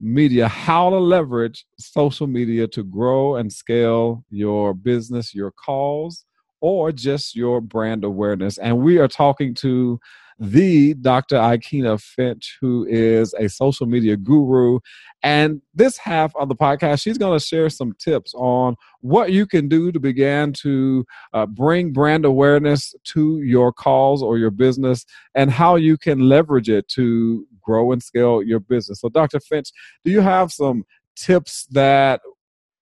media, 0.00 0.48
how 0.48 0.90
to 0.90 0.98
leverage 0.98 1.64
social 1.78 2.26
media 2.26 2.66
to 2.68 2.82
grow 2.82 3.36
and 3.36 3.52
scale 3.52 4.24
your 4.30 4.74
business, 4.74 5.32
your 5.32 5.52
cause, 5.52 6.24
or 6.60 6.92
just 6.92 7.36
your 7.36 7.60
brand 7.60 8.04
awareness. 8.04 8.58
And 8.58 8.78
we 8.78 8.98
are 8.98 9.08
talking 9.08 9.54
to 9.54 10.00
the 10.38 10.94
Dr. 10.94 11.36
Ikena 11.36 12.00
Finch, 12.00 12.58
who 12.60 12.86
is 12.88 13.34
a 13.34 13.48
social 13.48 13.86
media 13.86 14.16
guru. 14.16 14.78
And 15.22 15.60
this 15.74 15.98
half 15.98 16.34
of 16.36 16.48
the 16.48 16.54
podcast, 16.54 17.02
she's 17.02 17.18
going 17.18 17.36
to 17.36 17.44
share 17.44 17.68
some 17.68 17.92
tips 17.94 18.34
on 18.34 18.76
what 19.00 19.32
you 19.32 19.46
can 19.46 19.68
do 19.68 19.90
to 19.90 19.98
begin 19.98 20.52
to 20.54 21.04
uh, 21.32 21.46
bring 21.46 21.92
brand 21.92 22.24
awareness 22.24 22.94
to 23.04 23.40
your 23.42 23.72
cause 23.72 24.22
or 24.22 24.38
your 24.38 24.52
business 24.52 25.04
and 25.34 25.50
how 25.50 25.74
you 25.74 25.98
can 25.98 26.20
leverage 26.20 26.68
it 26.68 26.88
to 26.90 27.44
grow 27.60 27.90
and 27.90 28.02
scale 28.02 28.42
your 28.42 28.60
business. 28.60 29.00
So, 29.00 29.08
Dr. 29.08 29.40
Finch, 29.40 29.72
do 30.04 30.12
you 30.12 30.20
have 30.20 30.52
some 30.52 30.84
tips 31.16 31.66
that 31.72 32.20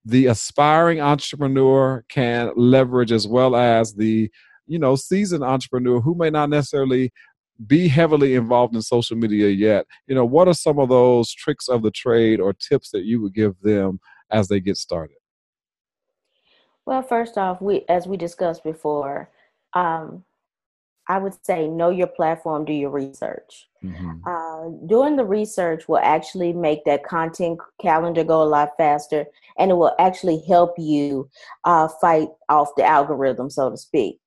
the 0.06 0.26
aspiring 0.26 1.00
entrepreneur 1.00 2.04
can 2.08 2.52
leverage 2.56 3.10
as 3.10 3.26
well 3.26 3.56
as 3.56 3.92
the 3.92 4.30
you 4.68 4.78
know 4.78 4.94
seasoned 4.94 5.42
entrepreneur 5.42 6.00
who 6.00 6.14
may 6.14 6.30
not 6.30 6.48
necessarily 6.48 7.12
be 7.66 7.88
heavily 7.88 8.34
involved 8.34 8.74
in 8.74 8.82
social 8.82 9.16
media 9.16 9.48
yet. 9.48 9.84
You 10.06 10.14
know 10.14 10.24
what 10.24 10.46
are 10.46 10.54
some 10.54 10.78
of 10.78 10.88
those 10.88 11.32
tricks 11.32 11.68
of 11.68 11.82
the 11.82 11.90
trade 11.90 12.40
or 12.40 12.52
tips 12.52 12.90
that 12.90 13.04
you 13.04 13.20
would 13.20 13.34
give 13.34 13.60
them 13.62 13.98
as 14.30 14.46
they 14.46 14.60
get 14.60 14.76
started? 14.76 15.16
Well 16.86 17.02
first 17.02 17.36
off 17.36 17.60
we 17.60 17.84
as 17.88 18.06
we 18.06 18.16
discussed 18.16 18.62
before 18.62 19.30
um, 19.74 20.24
I 21.08 21.18
would 21.18 21.34
say 21.44 21.68
know 21.68 21.90
your 21.90 22.08
platform, 22.08 22.64
do 22.64 22.72
your 22.72 22.90
research. 22.90 23.68
Mm-hmm. 23.84 24.26
Uh, 24.26 24.86
doing 24.86 25.16
the 25.16 25.24
research 25.24 25.88
will 25.88 25.98
actually 25.98 26.52
make 26.52 26.84
that 26.84 27.04
content 27.04 27.60
calendar 27.80 28.24
go 28.24 28.42
a 28.42 28.44
lot 28.44 28.70
faster 28.76 29.26
and 29.58 29.70
it 29.70 29.74
will 29.74 29.94
actually 29.98 30.42
help 30.48 30.74
you 30.78 31.28
uh, 31.64 31.88
fight 32.00 32.28
off 32.48 32.74
the 32.76 32.84
algorithm, 32.84 33.50
so 33.50 33.70
to 33.70 33.76
speak, 33.76 34.18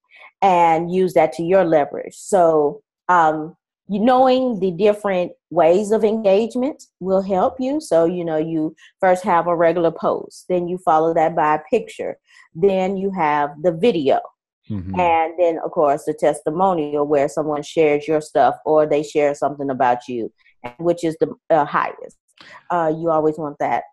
and 0.42 0.94
use 0.94 1.14
that 1.14 1.34
to 1.34 1.44
your 1.44 1.66
leverage. 1.66 2.16
So, 2.16 2.82
um, 3.10 3.56
you 3.92 4.00
knowing 4.00 4.60
the 4.60 4.70
different 4.70 5.32
ways 5.50 5.92
of 5.92 6.04
engagement 6.04 6.84
will 7.00 7.24
help 7.24 7.56
you. 7.60 7.82
So, 7.82 8.06
you 8.06 8.24
know, 8.24 8.38
you 8.38 8.76
first 9.00 9.24
have 9.24 9.48
a 9.48 9.56
regular 9.56 9.90
post, 9.90 10.46
then 10.48 10.68
you 10.68 10.78
follow 10.78 11.12
that 11.16 11.36
by 11.36 11.56
a 11.56 11.60
picture, 11.72 12.20
then 12.54 12.98
you 12.98 13.10
have 13.12 13.50
the 13.64 13.72
video 13.72 14.20
Mm-hmm. 14.70 15.00
And 15.00 15.34
then, 15.40 15.60
of 15.64 15.72
course, 15.72 16.06
the 16.06 16.14
testimonial 16.14 17.08
where 17.08 17.28
someone 17.28 17.64
shares 17.64 18.08
your 18.08 18.22
stuff 18.22 18.56
or 18.66 18.86
they 18.86 19.04
share 19.04 19.34
something 19.34 19.70
about 19.70 20.08
you, 20.08 20.32
which 20.78 21.04
is 21.04 21.18
the 21.20 21.34
uh, 21.50 21.66
highest. 21.66 22.18
Uh, 22.70 22.94
you 22.96 23.10
always 23.10 23.38
want 23.38 23.58
that. 23.60 23.84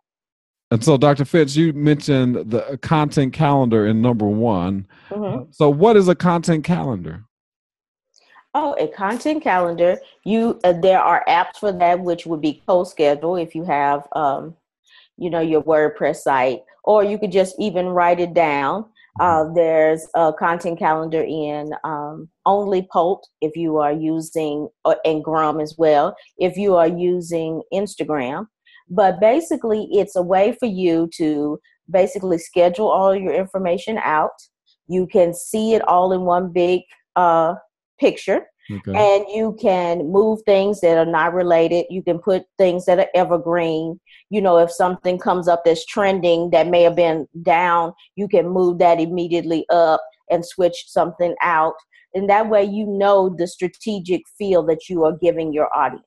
And 0.71 0.83
so, 0.83 0.97
Dr. 0.97 1.25
Finch, 1.25 1.55
you 1.55 1.73
mentioned 1.73 2.51
the 2.51 2.79
content 2.83 3.33
calendar 3.33 3.87
in 3.87 4.03
number 4.03 4.27
one. 4.27 4.87
Mm-hmm. 5.11 5.51
So, 5.53 5.71
what 5.71 5.97
is 5.97 6.09
a 6.09 6.15
content 6.15 6.65
calendar? 6.65 7.25
Oh, 8.53 8.75
a 8.79 8.89
content 8.89 9.43
calendar. 9.43 9.99
You 10.25 10.59
uh, 10.65 10.73
there 10.73 11.01
are 11.01 11.25
apps 11.29 11.59
for 11.61 11.73
that, 11.73 12.01
which 12.01 12.27
would 12.27 12.41
be 12.41 12.63
CoSchedule 12.67 13.41
if 13.41 13.55
you 13.55 13.65
have, 13.65 14.09
um, 14.13 14.57
you 15.17 15.31
know, 15.31 15.41
your 15.41 15.63
WordPress 15.63 16.17
site, 16.17 16.63
or 16.83 17.05
you 17.05 17.19
could 17.19 17.33
just 17.33 17.55
even 17.61 17.89
write 17.89 18.19
it 18.19 18.35
down. 18.35 18.87
Uh, 19.21 19.45
there's 19.55 20.07
a 20.15 20.33
content 20.39 20.79
calendar 20.79 21.23
in 21.23 21.73
um, 21.85 22.29
OnlyPost 22.47 23.23
if 23.41 23.57
you 23.57 23.79
are 23.79 23.93
using, 23.93 24.69
uh, 24.85 24.97
and 25.05 25.25
Grum 25.25 25.61
as 25.61 25.75
well, 25.79 26.15
if 26.39 26.57
you 26.57 26.77
are 26.77 26.89
using 26.89 27.63
Instagram. 27.73 28.47
But 28.89 29.21
basically, 29.21 29.89
it's 29.91 30.17
a 30.17 30.23
way 30.23 30.57
for 30.59 30.67
you 30.67 31.09
to 31.17 31.59
basically 31.91 32.39
schedule 32.39 32.89
all 32.89 33.15
your 33.17 33.33
information 33.35 33.99
out. 34.03 34.31
You 34.89 35.07
can 35.07 35.35
see 35.35 35.75
it 35.75 35.83
all 35.89 36.13
in 36.13 36.23
one 36.23 36.53
big 36.53 36.83
uh, 37.17 37.55
picture. 37.99 38.47
Okay. 38.71 38.93
And 38.95 39.27
you 39.29 39.57
can 39.61 40.11
move 40.11 40.41
things 40.45 40.81
that 40.81 40.99
are 40.99 41.11
not 41.11 41.35
related. 41.35 41.87
You 41.89 42.03
can 42.03 42.19
put 42.19 42.45
things 42.59 42.85
that 42.87 42.99
are 42.99 43.09
evergreen. 43.15 44.01
You 44.31 44.41
know, 44.41 44.59
if 44.59 44.71
something 44.71 45.19
comes 45.19 45.49
up 45.49 45.65
that's 45.65 45.87
trending 45.87 46.51
that 46.51 46.67
may 46.67 46.83
have 46.83 46.97
been 46.97 47.29
down, 47.43 47.93
you 48.17 48.29
can 48.29 48.49
move 48.49 48.79
that 48.79 49.01
immediately 49.01 49.65
up 49.71 50.03
and 50.31 50.45
switch 50.45 50.85
something 50.89 51.35
out. 51.43 51.75
And 52.15 52.29
that 52.31 52.49
way 52.49 52.65
you 52.65 52.87
know 52.87 53.35
the 53.37 53.47
strategic 53.47 54.23
feel 54.39 54.65
that 54.67 54.89
you 54.89 55.05
are 55.05 55.13
giving 55.13 55.53
your 55.53 55.69
audience. 55.77 56.03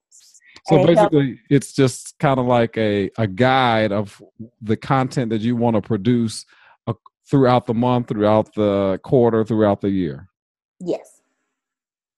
So 0.67 0.85
basically, 0.85 1.39
it's 1.49 1.73
just 1.73 2.17
kind 2.19 2.39
of 2.39 2.45
like 2.45 2.77
a, 2.77 3.09
a 3.17 3.27
guide 3.27 3.91
of 3.91 4.21
the 4.61 4.77
content 4.77 5.29
that 5.31 5.41
you 5.41 5.55
want 5.55 5.75
to 5.75 5.81
produce 5.81 6.45
uh, 6.87 6.93
throughout 7.29 7.65
the 7.65 7.73
month, 7.73 8.09
throughout 8.09 8.53
the 8.53 8.99
quarter, 9.03 9.43
throughout 9.43 9.81
the 9.81 9.89
year. 9.89 10.27
Yes. 10.79 11.18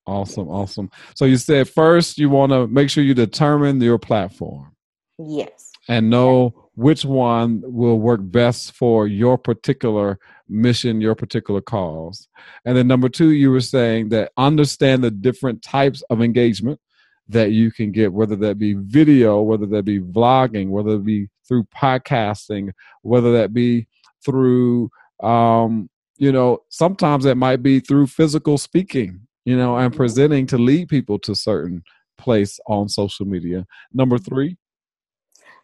Awesome, 0.05 0.49
awesome. 0.49 0.89
So 1.15 1.25
you 1.25 1.37
said 1.37 1.69
first 1.69 2.17
you 2.17 2.29
want 2.29 2.51
to 2.51 2.67
make 2.67 2.89
sure 2.89 3.03
you 3.03 3.13
determine 3.13 3.79
your 3.81 3.99
platform. 3.99 4.75
Yes. 5.19 5.71
And 5.87 6.09
know 6.09 6.69
which 6.75 7.05
one 7.05 7.61
will 7.63 7.99
work 7.99 8.21
best 8.23 8.73
for 8.73 9.07
your 9.07 9.37
particular 9.37 10.19
mission, 10.47 11.01
your 11.01 11.15
particular 11.15 11.61
cause. 11.61 12.27
And 12.65 12.77
then 12.77 12.87
number 12.87 13.09
two, 13.09 13.31
you 13.31 13.51
were 13.51 13.61
saying 13.61 14.09
that 14.09 14.31
understand 14.37 15.03
the 15.03 15.11
different 15.11 15.61
types 15.61 16.01
of 16.09 16.21
engagement 16.21 16.79
that 17.27 17.51
you 17.51 17.71
can 17.71 17.91
get, 17.91 18.13
whether 18.13 18.35
that 18.35 18.57
be 18.57 18.73
video, 18.73 19.41
whether 19.41 19.65
that 19.67 19.85
be 19.85 19.99
vlogging, 19.99 20.69
whether 20.69 20.95
it 20.95 21.05
be 21.05 21.27
through 21.47 21.63
podcasting, 21.75 22.71
whether 23.01 23.31
that 23.33 23.53
be 23.53 23.87
through, 24.23 24.89
um, 25.21 25.89
you 26.17 26.31
know, 26.31 26.59
sometimes 26.69 27.25
it 27.25 27.37
might 27.37 27.63
be 27.63 27.79
through 27.79 28.07
physical 28.07 28.57
speaking, 28.57 29.27
you 29.45 29.57
know, 29.57 29.75
i'm 29.75 29.91
presenting 29.91 30.45
to 30.47 30.57
lead 30.57 30.87
people 30.87 31.19
to 31.19 31.35
certain 31.35 31.83
place 32.17 32.59
on 32.67 32.87
social 32.87 33.25
media. 33.25 33.65
Number 33.93 34.17
three. 34.17 34.57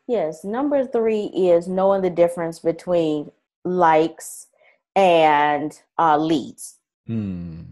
Yes, 0.08 0.44
number 0.44 0.86
three 0.86 1.26
is 1.26 1.68
knowing 1.68 2.02
the 2.02 2.10
difference 2.10 2.60
between 2.60 3.30
likes 3.64 4.48
and 4.96 5.80
uh, 6.00 6.18
leads. 6.18 6.80
Hmm 7.06 7.64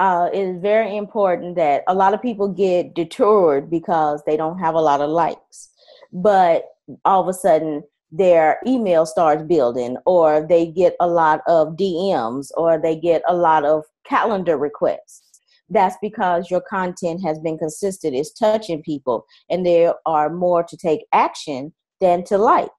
uh, 0.00 0.30
it 0.32 0.40
is 0.40 0.60
very 0.60 0.96
important 0.96 1.56
that 1.56 1.84
a 1.86 1.94
lot 1.94 2.14
of 2.14 2.22
people 2.22 2.48
get 2.48 2.94
deterred 2.94 3.70
because 3.70 4.22
they 4.24 4.36
don't 4.36 4.58
have 4.58 4.74
a 4.74 4.80
lot 4.80 5.02
of 5.02 5.10
likes. 5.10 5.68
But 6.10 6.64
all 7.04 7.20
of 7.20 7.28
a 7.28 7.34
sudden, 7.34 7.82
their 8.10 8.58
email 8.66 9.04
starts 9.04 9.42
building, 9.42 9.98
or 10.06 10.44
they 10.48 10.66
get 10.66 10.96
a 11.00 11.06
lot 11.06 11.42
of 11.46 11.76
DMs, 11.76 12.50
or 12.56 12.78
they 12.78 12.96
get 12.96 13.22
a 13.28 13.34
lot 13.34 13.64
of 13.66 13.84
calendar 14.04 14.56
requests. 14.56 15.29
That's 15.70 15.96
because 16.02 16.50
your 16.50 16.62
content 16.68 17.22
has 17.24 17.38
been 17.38 17.56
consistent, 17.56 18.16
it's 18.16 18.32
touching 18.32 18.82
people, 18.82 19.24
and 19.48 19.64
there 19.64 19.94
are 20.04 20.28
more 20.28 20.64
to 20.64 20.76
take 20.76 21.06
action 21.12 21.72
than 22.00 22.24
to 22.24 22.38
like. 22.38 22.70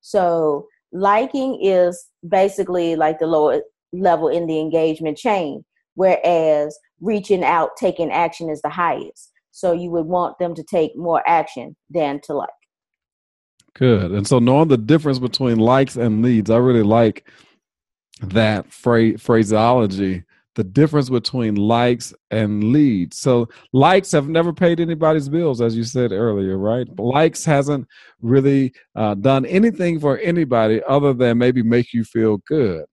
So, 0.00 0.66
liking 0.92 1.60
is 1.62 2.06
basically 2.26 2.96
like 2.96 3.18
the 3.18 3.26
lower 3.26 3.60
level 3.92 4.28
in 4.28 4.46
the 4.46 4.58
engagement 4.58 5.18
chain 5.18 5.64
whereas 6.00 6.78
reaching 7.00 7.44
out, 7.44 7.76
taking 7.76 8.10
action 8.10 8.48
is 8.48 8.62
the 8.62 8.70
highest. 8.70 9.32
So 9.50 9.72
you 9.72 9.90
would 9.90 10.06
want 10.06 10.38
them 10.38 10.54
to 10.54 10.62
take 10.62 10.96
more 10.96 11.22
action 11.26 11.76
than 11.90 12.20
to 12.22 12.32
like. 12.32 12.48
Good. 13.74 14.10
And 14.10 14.26
so 14.26 14.38
knowing 14.38 14.68
the 14.68 14.78
difference 14.78 15.18
between 15.18 15.58
likes 15.58 15.96
and 15.96 16.22
leads, 16.22 16.48
I 16.48 16.56
really 16.56 16.82
like 16.82 17.28
that 18.22 18.72
phrase 18.72 19.20
phraseology 19.20 20.24
the 20.56 20.64
difference 20.64 21.08
between 21.08 21.54
likes 21.54 22.12
and 22.30 22.72
leads. 22.72 23.18
So 23.18 23.48
likes 23.72 24.12
have 24.12 24.28
never 24.28 24.52
paid 24.52 24.80
anybody's 24.80 25.28
bills, 25.28 25.60
as 25.60 25.76
you 25.76 25.84
said 25.84 26.12
earlier, 26.12 26.58
right? 26.58 26.86
Likes 26.98 27.44
hasn't 27.44 27.86
really 28.20 28.72
uh, 28.96 29.14
done 29.14 29.46
anything 29.46 30.00
for 30.00 30.18
anybody 30.18 30.82
other 30.88 31.12
than 31.12 31.38
maybe 31.38 31.62
make 31.62 31.92
you 31.92 32.04
feel 32.04 32.38
good. 32.46 32.84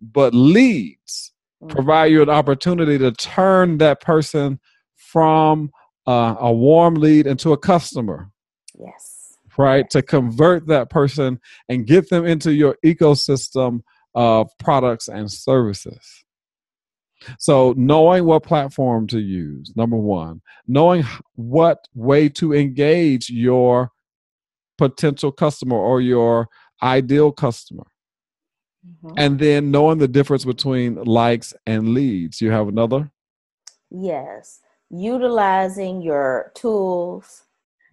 But 0.00 0.34
leads 0.34 1.32
Mm-hmm. 1.62 1.74
provide 1.74 2.06
you 2.06 2.22
an 2.22 2.30
opportunity 2.30 2.98
to 2.98 3.12
turn 3.12 3.78
that 3.78 4.00
person 4.00 4.58
from 4.96 5.70
uh, 6.08 6.34
a 6.40 6.52
warm 6.52 6.94
lead 6.94 7.28
into 7.28 7.52
a 7.52 7.56
customer. 7.56 8.32
Yes. 8.76 9.38
Right? 9.56 9.88
To 9.90 10.02
convert 10.02 10.66
that 10.68 10.90
person 10.90 11.38
and 11.68 11.86
get 11.86 12.10
them 12.10 12.26
into 12.26 12.52
your 12.52 12.76
ecosystem 12.84 13.82
of 14.14 14.50
products 14.58 15.06
and 15.06 15.30
services. 15.30 16.24
So, 17.38 17.74
knowing 17.76 18.24
what 18.24 18.42
platform 18.42 19.06
to 19.08 19.18
use, 19.18 19.72
number 19.76 19.96
one, 19.96 20.40
knowing 20.66 21.04
what 21.34 21.86
way 21.94 22.28
to 22.30 22.54
engage 22.54 23.30
your 23.30 23.90
potential 24.78 25.32
customer 25.32 25.76
or 25.76 26.00
your 26.00 26.48
ideal 26.82 27.32
customer. 27.32 27.86
Mm-hmm. 28.86 29.14
And 29.16 29.38
then 29.38 29.70
knowing 29.70 29.98
the 29.98 30.08
difference 30.08 30.44
between 30.44 30.96
likes 30.96 31.54
and 31.66 31.90
leads. 31.90 32.40
You 32.40 32.50
have 32.50 32.68
another? 32.68 33.10
Yes. 33.90 34.60
Utilizing 34.90 36.02
your 36.02 36.50
tools 36.54 37.44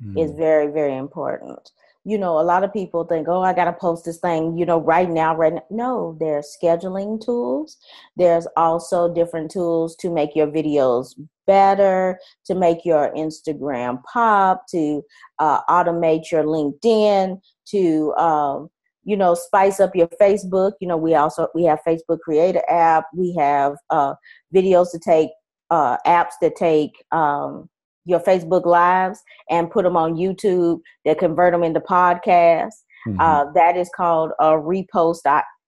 mm-hmm. 0.03 0.17
is 0.17 0.31
very, 0.31 0.67
very 0.67 0.97
important. 0.97 1.71
You 2.05 2.17
know, 2.17 2.39
a 2.39 2.41
lot 2.41 2.63
of 2.63 2.73
people 2.73 3.03
think, 3.03 3.27
oh, 3.27 3.41
I 3.41 3.53
got 3.53 3.65
to 3.65 3.73
post 3.73 4.05
this 4.05 4.19
thing, 4.19 4.57
you 4.57 4.65
know, 4.65 4.79
right 4.79 5.09
now, 5.09 5.35
right 5.35 5.53
now. 5.53 5.63
No, 5.69 6.17
there's 6.19 6.55
scheduling 6.62 7.23
tools. 7.23 7.77
There's 8.15 8.47
also 8.55 9.13
different 9.13 9.51
tools 9.51 9.95
to 9.97 10.09
make 10.09 10.35
your 10.35 10.47
videos 10.47 11.13
better, 11.45 12.19
to 12.45 12.55
make 12.55 12.85
your 12.85 13.13
Instagram 13.15 14.01
pop, 14.12 14.65
to 14.71 15.03
uh, 15.39 15.62
automate 15.69 16.31
your 16.31 16.43
LinkedIn, 16.43 17.39
to 17.71 18.13
um, 18.13 18.69
you 19.03 19.17
know 19.17 19.33
spice 19.33 19.79
up 19.79 19.95
your 19.95 20.09
facebook 20.21 20.73
you 20.79 20.88
know 20.88 20.97
we 20.97 21.15
also 21.15 21.47
we 21.55 21.63
have 21.63 21.79
facebook 21.88 22.19
creator 22.19 22.62
app 22.69 23.05
we 23.15 23.33
have 23.33 23.75
uh, 23.89 24.13
videos 24.53 24.91
to 24.91 24.99
take 24.99 25.29
uh, 25.71 25.97
apps 26.05 26.33
that 26.41 26.55
take 26.55 26.91
um, 27.12 27.69
your 28.10 28.19
facebook 28.19 28.65
lives 28.65 29.22
and 29.50 29.72
put 29.72 29.84
them 29.84 29.95
on 29.95 30.15
youtube. 30.15 30.80
That 31.06 31.19
convert 31.19 31.54
them 31.54 31.63
into 31.63 31.80
podcasts. 31.80 32.84
Mm-hmm. 33.08 33.22
uh, 33.22 33.45
that 33.54 33.78
is 33.78 33.89
called 33.95 34.32
a 34.41 34.48
repost 34.48 35.22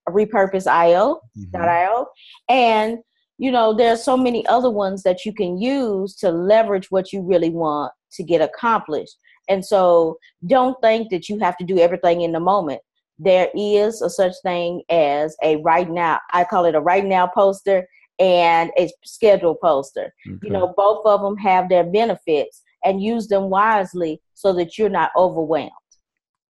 repurpose 0.09 0.67
io 0.67 1.21
mm-hmm. 1.37 1.61
.io 1.61 2.05
and 2.49 2.97
you 3.37 3.49
know 3.49 3.73
there's 3.73 4.03
so 4.03 4.17
many 4.17 4.45
other 4.47 4.69
ones 4.69 5.03
that 5.03 5.23
you 5.25 5.33
can 5.33 5.57
use 5.61 6.13
to 6.17 6.29
leverage 6.29 6.91
what 6.91 7.13
you 7.13 7.21
really 7.21 7.49
want 7.49 7.93
to 8.11 8.23
get 8.23 8.41
accomplished. 8.41 9.17
And 9.49 9.65
so 9.65 10.17
don't 10.47 10.79
think 10.81 11.09
that 11.09 11.29
you 11.29 11.39
have 11.39 11.57
to 11.57 11.65
do 11.65 11.79
everything 11.79 12.21
in 12.21 12.31
the 12.31 12.39
moment. 12.39 12.81
There 13.17 13.49
is 13.55 14.01
a 14.01 14.09
such 14.09 14.33
thing 14.43 14.83
as 14.89 15.35
a 15.43 15.57
right 15.57 15.89
now 15.89 16.19
i 16.33 16.43
call 16.43 16.65
it 16.65 16.73
a 16.73 16.81
right 16.81 17.05
now 17.05 17.27
poster 17.27 17.87
and 18.21 18.71
a 18.77 18.89
schedule 19.03 19.55
poster 19.55 20.13
okay. 20.27 20.37
you 20.43 20.51
know 20.51 20.73
both 20.77 21.03
of 21.05 21.21
them 21.21 21.35
have 21.35 21.67
their 21.67 21.83
benefits 21.83 22.61
and 22.85 23.01
use 23.01 23.27
them 23.27 23.49
wisely 23.49 24.21
so 24.35 24.53
that 24.53 24.77
you're 24.77 24.89
not 24.89 25.09
overwhelmed 25.17 25.71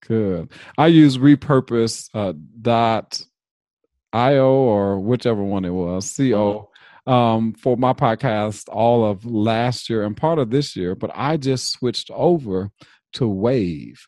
good 0.05 0.51
i 0.79 0.87
use 0.87 1.17
repurpose 1.17 2.09
uh, 2.15 2.33
dot 2.61 3.21
io 4.11 4.51
or 4.51 4.99
whichever 4.99 5.43
one 5.43 5.63
it 5.63 5.69
was 5.69 6.11
co 6.17 6.69
mm-hmm. 7.07 7.11
um, 7.11 7.53
for 7.53 7.77
my 7.77 7.93
podcast 7.93 8.67
all 8.69 9.05
of 9.05 9.23
last 9.23 9.89
year 9.91 10.03
and 10.03 10.17
part 10.17 10.39
of 10.39 10.49
this 10.49 10.75
year 10.75 10.95
but 10.95 11.11
i 11.13 11.37
just 11.37 11.71
switched 11.71 12.09
over 12.09 12.71
to 13.13 13.25
Wavve 13.25 13.99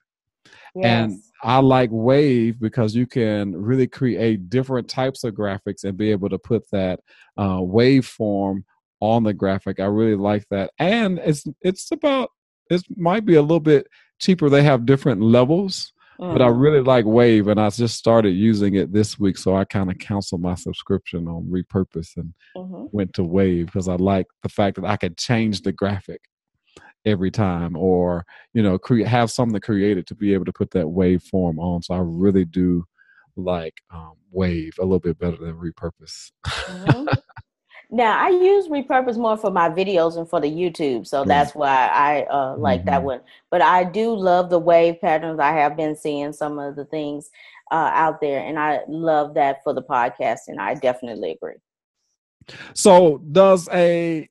yes. 0.75 0.83
and 0.83 1.19
I 1.43 1.59
like 1.59 1.89
Wavve 1.89 2.59
because 2.59 2.95
you 2.95 3.07
can 3.07 3.55
really 3.55 3.87
create 3.87 4.49
different 4.49 4.87
types 4.87 5.23
of 5.23 5.33
graphics 5.33 5.83
and 5.83 5.97
be 5.97 6.11
able 6.11 6.29
to 6.29 6.37
put 6.37 6.69
that 6.71 6.99
uh, 7.37 7.57
waveform 7.57 8.63
on 8.99 9.23
the 9.23 9.33
graphic. 9.33 9.79
I 9.79 9.85
really 9.85 10.15
like 10.15 10.45
that, 10.51 10.71
and 10.79 11.19
it's 11.19 11.45
it's 11.61 11.91
about 11.91 12.29
it 12.69 12.83
might 12.95 13.25
be 13.25 13.35
a 13.35 13.41
little 13.41 13.59
bit 13.59 13.87
cheaper. 14.19 14.49
They 14.49 14.63
have 14.63 14.85
different 14.85 15.21
levels, 15.21 15.93
mm. 16.19 16.31
but 16.31 16.41
I 16.41 16.47
mm. 16.47 16.61
really 16.61 16.81
like 16.81 17.05
Wavve, 17.05 17.49
and 17.49 17.59
I 17.59 17.69
just 17.71 17.97
started 17.97 18.31
using 18.31 18.75
it 18.75 18.93
this 18.93 19.19
week, 19.19 19.37
so 19.37 19.55
I 19.55 19.65
kind 19.65 19.89
of 19.89 19.97
canceled 19.97 20.41
my 20.41 20.55
subscription 20.55 21.27
on 21.27 21.49
Repurpose 21.51 22.17
and 22.17 22.33
mm-hmm. 22.55 22.85
went 22.91 23.13
to 23.15 23.23
Wavve 23.23 23.65
because 23.65 23.87
I 23.87 23.95
like 23.95 24.27
the 24.43 24.49
fact 24.49 24.75
that 24.75 24.85
I 24.85 24.97
could 24.97 25.17
change 25.17 25.61
the 25.61 25.71
graphic 25.71 26.21
every 27.05 27.31
time 27.31 27.75
or 27.75 28.25
you 28.53 28.61
know 28.61 28.77
create 28.77 29.07
have 29.07 29.31
something 29.31 29.59
created 29.61 30.05
to 30.05 30.15
be 30.15 30.33
able 30.33 30.45
to 30.45 30.53
put 30.53 30.69
that 30.71 30.85
waveform 30.85 31.57
on 31.57 31.81
so 31.81 31.93
i 31.93 31.99
really 31.99 32.45
do 32.45 32.85
like 33.35 33.73
um, 33.91 34.13
Wavve 34.35 34.77
a 34.77 34.83
little 34.83 34.99
bit 34.99 35.17
better 35.17 35.37
than 35.37 35.53
repurpose. 35.53 36.31
Mm-hmm. 36.45 37.07
now 37.93 38.17
i 38.25 38.29
use 38.29 38.67
repurpose 38.67 39.17
more 39.17 39.35
for 39.35 39.51
my 39.51 39.69
videos 39.69 40.17
and 40.17 40.29
for 40.29 40.39
the 40.39 40.49
youtube 40.49 41.05
so 41.05 41.25
that's 41.25 41.53
why 41.53 41.87
i 41.87 42.21
uh, 42.23 42.55
like 42.57 42.81
mm-hmm. 42.81 42.89
that 42.89 43.03
one. 43.03 43.21
But 43.49 43.61
i 43.61 43.83
do 43.83 44.15
love 44.15 44.49
the 44.49 44.59
wave 44.59 45.01
patterns. 45.01 45.39
I 45.39 45.51
have 45.53 45.75
been 45.75 45.95
seeing 45.95 46.33
some 46.33 46.59
of 46.59 46.75
the 46.75 46.85
things 46.85 47.29
uh, 47.71 47.91
out 47.93 48.21
there 48.21 48.39
and 48.39 48.59
i 48.59 48.79
love 48.87 49.33
that 49.33 49.63
for 49.63 49.73
the 49.73 49.83
podcast 49.83 50.41
and 50.47 50.59
i 50.59 50.73
definitely 50.75 51.31
agree. 51.31 51.55
So 52.73 53.19
does 53.31 53.69
a 53.71 54.27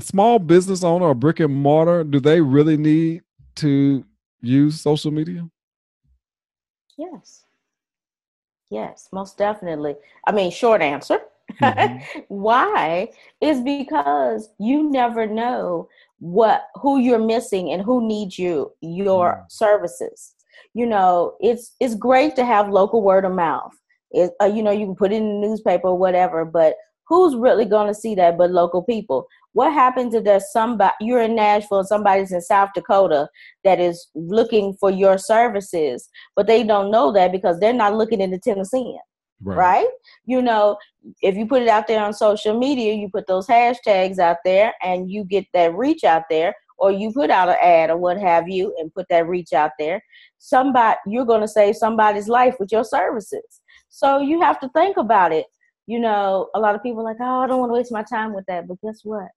small 0.00 0.38
business 0.38 0.82
owner 0.82 1.06
or 1.06 1.14
brick 1.14 1.40
and 1.40 1.54
mortar, 1.54 2.04
do 2.04 2.20
they 2.20 2.40
really 2.40 2.76
need 2.76 3.22
to 3.56 4.04
use 4.40 4.80
social 4.80 5.10
media? 5.10 5.48
Yes. 6.96 7.44
Yes, 8.70 9.08
most 9.12 9.36
definitely. 9.36 9.96
I 10.26 10.32
mean, 10.32 10.50
short 10.50 10.80
answer. 10.80 11.20
Mm-hmm. 11.60 12.20
Why? 12.28 13.10
Is 13.40 13.60
because 13.60 14.48
you 14.58 14.90
never 14.90 15.26
know 15.26 15.88
what 16.20 16.66
who 16.76 16.98
you're 16.98 17.18
missing 17.18 17.72
and 17.72 17.82
who 17.82 18.06
needs 18.06 18.38
you 18.38 18.72
your 18.80 19.42
mm. 19.44 19.52
services. 19.52 20.34
You 20.74 20.86
know, 20.86 21.36
it's 21.40 21.74
it's 21.80 21.94
great 21.94 22.36
to 22.36 22.44
have 22.44 22.68
local 22.68 23.02
word 23.02 23.24
of 23.24 23.32
mouth. 23.32 23.72
It, 24.12 24.32
uh, 24.40 24.46
you 24.46 24.62
know, 24.62 24.70
you 24.70 24.86
can 24.86 24.94
put 24.94 25.12
it 25.12 25.16
in 25.16 25.40
the 25.40 25.48
newspaper 25.48 25.88
or 25.88 25.98
whatever, 25.98 26.44
but 26.44 26.76
who's 27.06 27.34
really 27.34 27.64
going 27.64 27.88
to 27.88 27.94
see 27.94 28.14
that 28.16 28.38
but 28.38 28.50
local 28.50 28.82
people? 28.82 29.26
What 29.52 29.72
happens 29.72 30.14
if 30.14 30.24
there's 30.24 30.52
somebody 30.52 30.94
you're 31.00 31.22
in 31.22 31.34
Nashville, 31.34 31.84
somebody's 31.84 32.32
in 32.32 32.40
South 32.40 32.70
Dakota 32.74 33.28
that 33.64 33.80
is 33.80 34.08
looking 34.14 34.74
for 34.78 34.90
your 34.90 35.18
services, 35.18 36.08
but 36.36 36.46
they 36.46 36.62
don't 36.62 36.90
know 36.90 37.12
that 37.12 37.32
because 37.32 37.58
they're 37.58 37.72
not 37.72 37.96
looking 37.96 38.20
into 38.20 38.38
Tennessee. 38.38 38.96
Right. 39.42 39.56
right. 39.56 39.88
You 40.26 40.42
know, 40.42 40.76
if 41.22 41.34
you 41.34 41.46
put 41.46 41.62
it 41.62 41.68
out 41.68 41.86
there 41.86 42.04
on 42.04 42.12
social 42.12 42.58
media, 42.58 42.92
you 42.92 43.08
put 43.08 43.26
those 43.26 43.46
hashtags 43.46 44.18
out 44.18 44.36
there 44.44 44.74
and 44.82 45.10
you 45.10 45.24
get 45.24 45.46
that 45.54 45.74
reach 45.74 46.04
out 46.04 46.24
there, 46.28 46.54
or 46.78 46.92
you 46.92 47.12
put 47.12 47.30
out 47.30 47.48
an 47.48 47.56
ad 47.62 47.90
or 47.90 47.96
what 47.96 48.18
have 48.18 48.48
you 48.48 48.74
and 48.78 48.92
put 48.92 49.06
that 49.10 49.26
reach 49.26 49.52
out 49.52 49.70
there. 49.78 50.02
Somebody, 50.38 50.98
you're 51.06 51.26
going 51.26 51.40
to 51.40 51.48
save 51.48 51.76
somebody's 51.76 52.28
life 52.28 52.56
with 52.60 52.70
your 52.70 52.84
services. 52.84 53.60
So 53.88 54.20
you 54.20 54.40
have 54.40 54.60
to 54.60 54.68
think 54.70 54.96
about 54.96 55.32
it. 55.32 55.46
You 55.86 56.00
know, 56.00 56.48
a 56.54 56.60
lot 56.60 56.74
of 56.74 56.82
people 56.82 57.02
like, 57.02 57.16
oh, 57.20 57.40
I 57.40 57.46
don't 57.46 57.60
want 57.60 57.70
to 57.70 57.74
waste 57.74 57.92
my 57.92 58.02
time 58.02 58.34
with 58.34 58.44
that. 58.46 58.68
But 58.68 58.80
guess 58.82 59.00
what? 59.02 59.28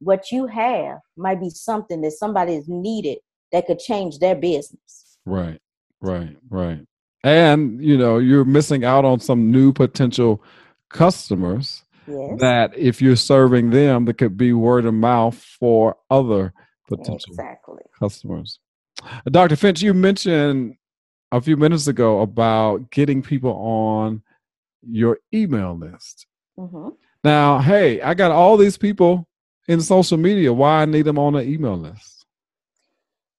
What 0.00 0.30
you 0.32 0.46
have 0.46 0.98
might 1.16 1.40
be 1.40 1.50
something 1.50 2.00
that 2.02 2.12
somebody 2.12 2.54
is 2.54 2.68
needed 2.68 3.18
that 3.52 3.66
could 3.66 3.78
change 3.78 4.18
their 4.18 4.34
business. 4.34 5.18
Right, 5.24 5.60
right, 6.00 6.36
right 6.50 6.86
and 7.24 7.82
you 7.82 7.96
know 7.96 8.18
you're 8.18 8.44
missing 8.44 8.84
out 8.84 9.04
on 9.04 9.18
some 9.18 9.50
new 9.50 9.72
potential 9.72 10.42
customers 10.90 11.82
yes. 12.06 12.38
that 12.38 12.76
if 12.76 13.02
you're 13.02 13.16
serving 13.16 13.70
them 13.70 14.04
that 14.04 14.18
could 14.18 14.36
be 14.36 14.52
word 14.52 14.84
of 14.84 14.94
mouth 14.94 15.34
for 15.34 15.96
other 16.10 16.52
potential 16.86 17.30
exactly. 17.30 17.82
customers 17.98 18.60
dr 19.30 19.56
finch 19.56 19.82
you 19.82 19.94
mentioned 19.94 20.76
a 21.32 21.40
few 21.40 21.56
minutes 21.56 21.88
ago 21.88 22.20
about 22.20 22.90
getting 22.90 23.22
people 23.22 23.52
on 23.52 24.22
your 24.86 25.18
email 25.32 25.76
list 25.76 26.26
mm-hmm. 26.58 26.90
now 27.24 27.58
hey 27.58 28.00
i 28.02 28.12
got 28.12 28.30
all 28.30 28.56
these 28.56 28.76
people 28.76 29.26
in 29.68 29.80
social 29.80 30.18
media 30.18 30.52
why 30.52 30.82
i 30.82 30.84
need 30.84 31.02
them 31.02 31.18
on 31.18 31.34
an 31.34 31.48
email 31.48 31.76
list 31.76 32.14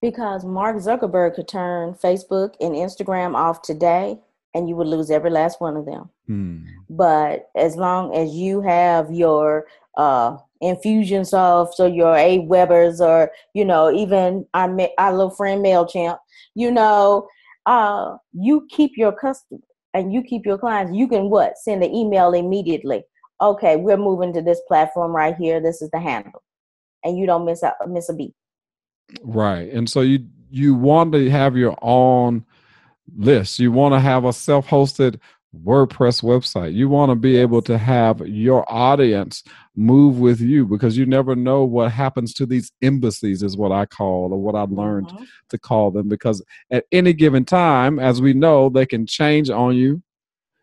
because 0.05 0.45
Mark 0.45 0.77
Zuckerberg 0.77 1.33
could 1.33 1.47
turn 1.47 1.95
Facebook 1.95 2.53
and 2.61 2.75
Instagram 2.75 3.33
off 3.33 3.63
today 3.63 4.19
and 4.53 4.69
you 4.69 4.75
would 4.75 4.88
lose 4.88 5.09
every 5.09 5.31
last 5.31 5.59
one 5.59 5.75
of 5.75 5.85
them. 5.85 6.09
Hmm. 6.27 6.65
But 6.89 7.49
as 7.55 7.75
long 7.75 8.15
as 8.15 8.33
you 8.33 8.61
have 8.61 9.11
your 9.11 9.65
uh, 9.97 10.38
Infusionsoft 10.61 11.79
or 11.79 11.88
your 11.88 12.15
Aweber's 12.15 13.01
or, 13.01 13.31
you 13.53 13.65
know, 13.65 13.91
even 13.91 14.45
our, 14.53 14.69
our 14.97 15.11
little 15.11 15.31
friend 15.31 15.65
MailChimp, 15.65 16.19
you 16.53 16.71
know, 16.71 17.27
uh, 17.65 18.17
you 18.31 18.67
keep 18.69 18.91
your 18.95 19.11
customer 19.11 19.59
and 19.95 20.13
you 20.13 20.21
keep 20.21 20.45
your 20.45 20.57
clients, 20.57 20.95
you 20.95 21.07
can 21.07 21.29
what? 21.29 21.57
Send 21.57 21.83
an 21.83 21.93
email 21.93 22.33
immediately. 22.33 23.03
Okay, 23.41 23.75
we're 23.75 23.97
moving 23.97 24.33
to 24.33 24.41
this 24.41 24.61
platform 24.67 25.15
right 25.15 25.35
here. 25.35 25.59
This 25.59 25.81
is 25.81 25.89
the 25.91 25.99
handle. 25.99 26.43
And 27.03 27.17
you 27.17 27.25
don't 27.25 27.45
miss 27.45 27.63
out 27.63 27.75
miss 27.87 28.09
a 28.09 28.13
beat. 28.13 28.33
Right. 29.21 29.71
And 29.71 29.89
so 29.89 30.01
you 30.01 30.25
you 30.49 30.73
want 30.73 31.13
to 31.13 31.29
have 31.29 31.57
your 31.57 31.77
own 31.81 32.45
list. 33.17 33.59
You 33.59 33.71
want 33.71 33.93
to 33.93 33.99
have 33.99 34.25
a 34.25 34.33
self-hosted 34.33 35.19
WordPress 35.63 36.23
website. 36.23 36.73
You 36.73 36.89
want 36.89 37.11
to 37.11 37.15
be 37.15 37.37
able 37.37 37.61
to 37.63 37.77
have 37.77 38.19
your 38.27 38.69
audience 38.71 39.43
move 39.75 40.19
with 40.19 40.41
you 40.41 40.65
because 40.65 40.97
you 40.97 41.05
never 41.05 41.35
know 41.35 41.63
what 41.63 41.91
happens 41.91 42.33
to 42.35 42.45
these 42.45 42.71
embassies, 42.81 43.43
is 43.43 43.57
what 43.57 43.71
I 43.71 43.85
call 43.85 44.33
or 44.33 44.41
what 44.41 44.55
I've 44.55 44.71
learned 44.71 45.07
mm-hmm. 45.07 45.23
to 45.49 45.57
call 45.57 45.91
them. 45.91 46.09
Because 46.09 46.43
at 46.71 46.85
any 46.91 47.13
given 47.13 47.45
time, 47.45 47.99
as 47.99 48.21
we 48.21 48.33
know, 48.33 48.69
they 48.69 48.85
can 48.85 49.05
change 49.05 49.49
on 49.49 49.75
you, 49.75 50.01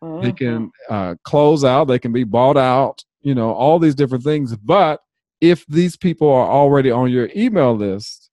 mm-hmm. 0.03 0.25
they 0.25 0.31
can 0.31 0.71
uh, 0.89 1.15
close 1.23 1.63
out, 1.63 1.85
they 1.85 1.99
can 1.99 2.11
be 2.11 2.23
bought 2.23 2.57
out, 2.57 3.03
you 3.21 3.33
know, 3.33 3.51
all 3.53 3.79
these 3.79 3.95
different 3.95 4.23
things. 4.23 4.55
But 4.57 4.99
if 5.41 5.65
these 5.67 5.97
people 5.97 6.29
are 6.29 6.49
already 6.49 6.91
on 6.91 7.11
your 7.11 7.29
email 7.35 7.75
list, 7.75 8.29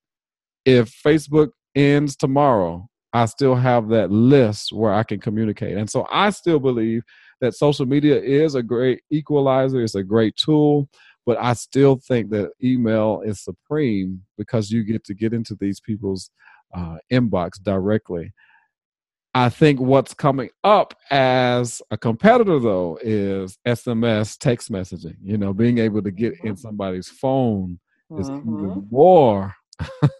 if 0.64 0.90
Facebook 1.04 1.48
ends 1.74 2.16
tomorrow, 2.16 2.86
I 3.12 3.26
still 3.26 3.56
have 3.56 3.88
that 3.88 4.10
list 4.10 4.72
where 4.72 4.92
I 4.92 5.02
can 5.02 5.18
communicate. 5.18 5.76
And 5.76 5.90
so 5.90 6.06
I 6.12 6.30
still 6.30 6.60
believe 6.60 7.02
that 7.40 7.54
social 7.54 7.86
media 7.86 8.20
is 8.20 8.54
a 8.54 8.62
great 8.62 9.02
equalizer, 9.10 9.82
it's 9.82 9.94
a 9.94 10.04
great 10.04 10.36
tool, 10.36 10.88
but 11.26 11.38
I 11.40 11.54
still 11.54 11.96
think 11.96 12.30
that 12.30 12.50
email 12.62 13.22
is 13.24 13.42
supreme 13.42 14.22
because 14.38 14.70
you 14.70 14.84
get 14.84 15.04
to 15.04 15.14
get 15.14 15.32
into 15.32 15.56
these 15.58 15.80
people's 15.80 16.30
uh, 16.76 16.98
inbox 17.12 17.52
directly. 17.62 18.32
I 19.34 19.48
think 19.48 19.80
what's 19.80 20.12
coming 20.12 20.50
up 20.64 20.94
as 21.10 21.80
a 21.90 21.96
competitor 21.96 22.58
though 22.58 22.98
is 23.00 23.58
SMS 23.66 24.36
text 24.38 24.72
messaging. 24.72 25.16
You 25.22 25.38
know, 25.38 25.52
being 25.52 25.78
able 25.78 26.02
to 26.02 26.10
get 26.10 26.34
in 26.42 26.56
somebody's 26.56 27.08
phone 27.08 27.78
is 28.18 28.28
mm-hmm. 28.28 28.64
even 28.64 28.88
more 28.90 29.54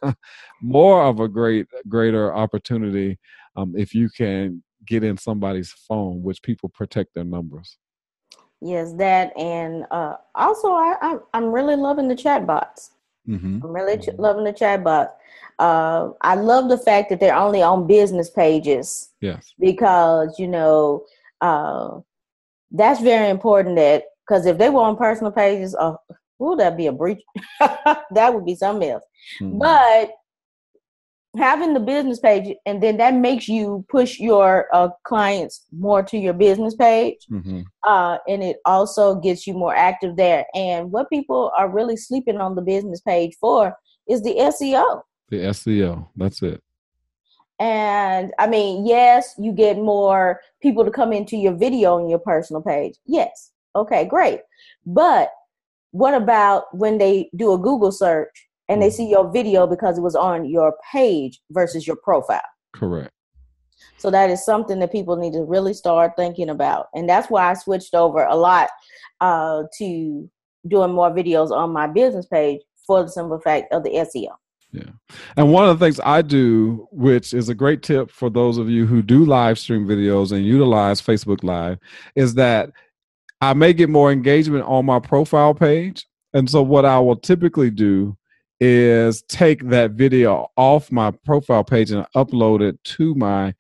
more 0.63 1.05
of 1.05 1.21
a 1.21 1.29
great 1.29 1.67
greater 1.89 2.35
opportunity 2.35 3.19
um, 3.57 3.75
if 3.77 3.95
you 3.95 4.09
can 4.09 4.63
get 4.87 5.05
in 5.05 5.17
somebody's 5.17 5.73
phone, 5.73 6.23
which 6.23 6.43
people 6.43 6.69
protect 6.69 7.15
their 7.15 7.25
numbers. 7.25 7.77
Yes, 8.61 8.93
that 8.95 9.37
and 9.37 9.87
uh, 9.91 10.17
also 10.35 10.69
I, 10.73 10.97
I 11.01 11.17
I'm 11.35 11.51
really 11.51 11.77
loving 11.77 12.09
the 12.09 12.15
chatbots. 12.15 12.91
Mm-hmm. 13.31 13.61
I'm 13.65 13.73
really 13.73 13.99
ch- 13.99 14.19
loving 14.19 14.45
the 14.45 14.53
chatbots. 14.53 15.13
Uh, 15.59 16.11
I 16.23 16.35
love 16.35 16.69
the 16.69 16.79
fact 16.79 17.11
that 17.11 17.21
they're 17.21 17.37
only 17.37 17.63
on 17.63 17.87
business 17.87 18.31
pages. 18.31 19.11
Yes, 19.21 19.53
because 19.59 20.39
you 20.39 20.49
know 20.49 21.05
uh, 21.41 22.01
that's 22.71 23.01
very 23.01 23.31
important. 23.31 23.77
That 23.77 24.05
because 24.27 24.47
if 24.47 24.59
they 24.59 24.71
were 24.71 24.83
on 24.83 24.97
personal 24.97 25.33
pages, 25.33 25.75
uh, 25.75 25.95
Will 26.41 26.57
that 26.57 26.77
be 26.77 26.87
a 26.87 26.93
breach? 26.93 27.23
that 27.61 28.35
would 28.35 28.47
be 28.47 28.55
something 28.55 28.89
else. 28.89 29.05
Mm-hmm. 29.41 29.59
But 29.59 30.11
having 31.37 31.75
the 31.75 31.81
business 31.81 32.19
page 32.19 32.57
and 32.67 32.83
then 32.83 32.97
that 32.97 33.15
makes 33.15 33.49
you 33.49 33.85
push 33.89 34.19
your 34.19 34.67
uh, 34.75 34.89
clients 35.05 35.65
more 35.73 36.03
to 36.03 36.19
your 36.19 36.33
business 36.33 36.75
page 36.75 37.19
mm-hmm. 37.31 37.61
uh, 37.85 38.19
and 38.27 38.43
it 38.43 38.57
also 38.65 39.15
gets 39.15 39.47
you 39.47 39.55
more 39.55 39.75
active 39.75 40.17
there. 40.17 40.45
And 40.55 40.91
what 40.91 41.09
people 41.09 41.53
are 41.57 41.69
really 41.69 41.97
sleeping 41.97 42.39
on 42.39 42.57
the 42.57 42.63
business 42.63 43.01
page 43.01 43.37
for 43.41 43.77
is 44.09 44.23
the 44.23 44.35
seo 44.35 45.03
the 45.29 45.37
seo 45.37 46.09
that's 46.17 46.43
it. 46.43 46.63
And 47.61 48.33
i 48.39 48.49
mean 48.49 48.85
yes 48.85 49.35
you 49.39 49.53
get 49.53 49.77
more 49.77 50.41
people 50.61 50.85
to 50.85 50.91
come 50.91 51.13
into 51.13 51.37
your 51.37 51.55
video 51.55 51.95
on 51.97 52.09
your 52.09 52.19
personal 52.19 52.63
page. 52.63 52.97
Yes. 53.07 53.53
Okay 53.77 54.05
great. 54.05 54.41
But 54.85 55.31
what 55.93 56.15
about 56.15 56.77
when 56.77 56.99
they 56.99 57.31
do 57.37 57.53
a 57.53 57.59
Google 57.59 57.93
search 57.93 58.49
and 58.71 58.81
they 58.81 58.89
see 58.89 59.11
your 59.11 59.29
video 59.31 59.67
because 59.67 59.99
it 59.99 60.03
was 60.03 60.15
on 60.15 60.49
your 60.49 60.77
page 60.93 61.41
versus 61.51 61.87
your 61.87 61.97
profile? 61.97 62.41
Correct. 62.73 63.11
So 63.99 64.11
that 64.11 64.31
is 64.31 64.45
something 64.45 64.79
that 64.79 64.93
people 64.93 65.17
need 65.17 65.33
to 65.33 65.43
really 65.43 65.75
start 65.75 66.13
thinking 66.17 66.49
about. 66.49 66.87
And 66.95 67.09
that's 67.09 67.29
why 67.29 67.51
I 67.51 67.55
switched 67.55 67.95
over 67.95 68.25
a 68.25 68.37
lot 68.37 68.71
uh, 69.21 69.65
to 69.79 70.31
doing 70.69 70.93
more 70.93 71.11
videos 71.11 71.51
on 71.51 71.73
my 71.73 71.89
business 71.89 72.27
page 72.27 72.61
for 72.87 73.03
the 73.03 73.09
simple 73.09 73.41
fact 73.41 73.73
of 73.73 73.83
the 73.83 73.91
SEO. 73.91 74.37
Yeah. 74.73 74.93
And 75.37 75.53
one 75.53 75.69
of 75.69 75.77
the 75.77 75.85
things 75.85 75.99
I 76.05 76.23
do, 76.23 76.87
which 76.93 77.35
is 77.35 77.49
a 77.49 77.55
great 77.55 77.83
tip 77.83 78.09
for 78.09 78.31
those 78.31 78.57
of 78.57 78.71
you 78.71 78.87
who 78.87 79.03
do 79.03 79.25
live 79.25 79.59
stream 79.59 79.85
videos 79.85 80.31
and 80.31 80.47
utilize 80.47 81.03
Facebook 81.03 81.43
Live, 81.43 81.79
is 82.15 82.35
that 82.35 82.71
I 83.41 83.53
may 83.55 83.73
get 83.73 83.89
more 83.89 84.13
engagement 84.13 84.65
on 84.65 84.87
my 84.87 85.01
profile 85.01 85.55
page. 85.55 86.07
And 86.35 86.49
so, 86.49 86.63
what 86.63 86.85
I 86.85 87.01
will 87.01 87.17
typically 87.17 87.71
do 87.71 88.17
is 88.61 89.23
take 89.23 89.69
that 89.69 89.93
video 89.93 90.49
off 90.57 90.93
my 90.93 91.11
profile 91.11 91.65
page 91.65 91.91
and 91.91 92.07
upload 92.15 92.61
it 92.61 92.83
to 92.85 93.15
my 93.15 93.55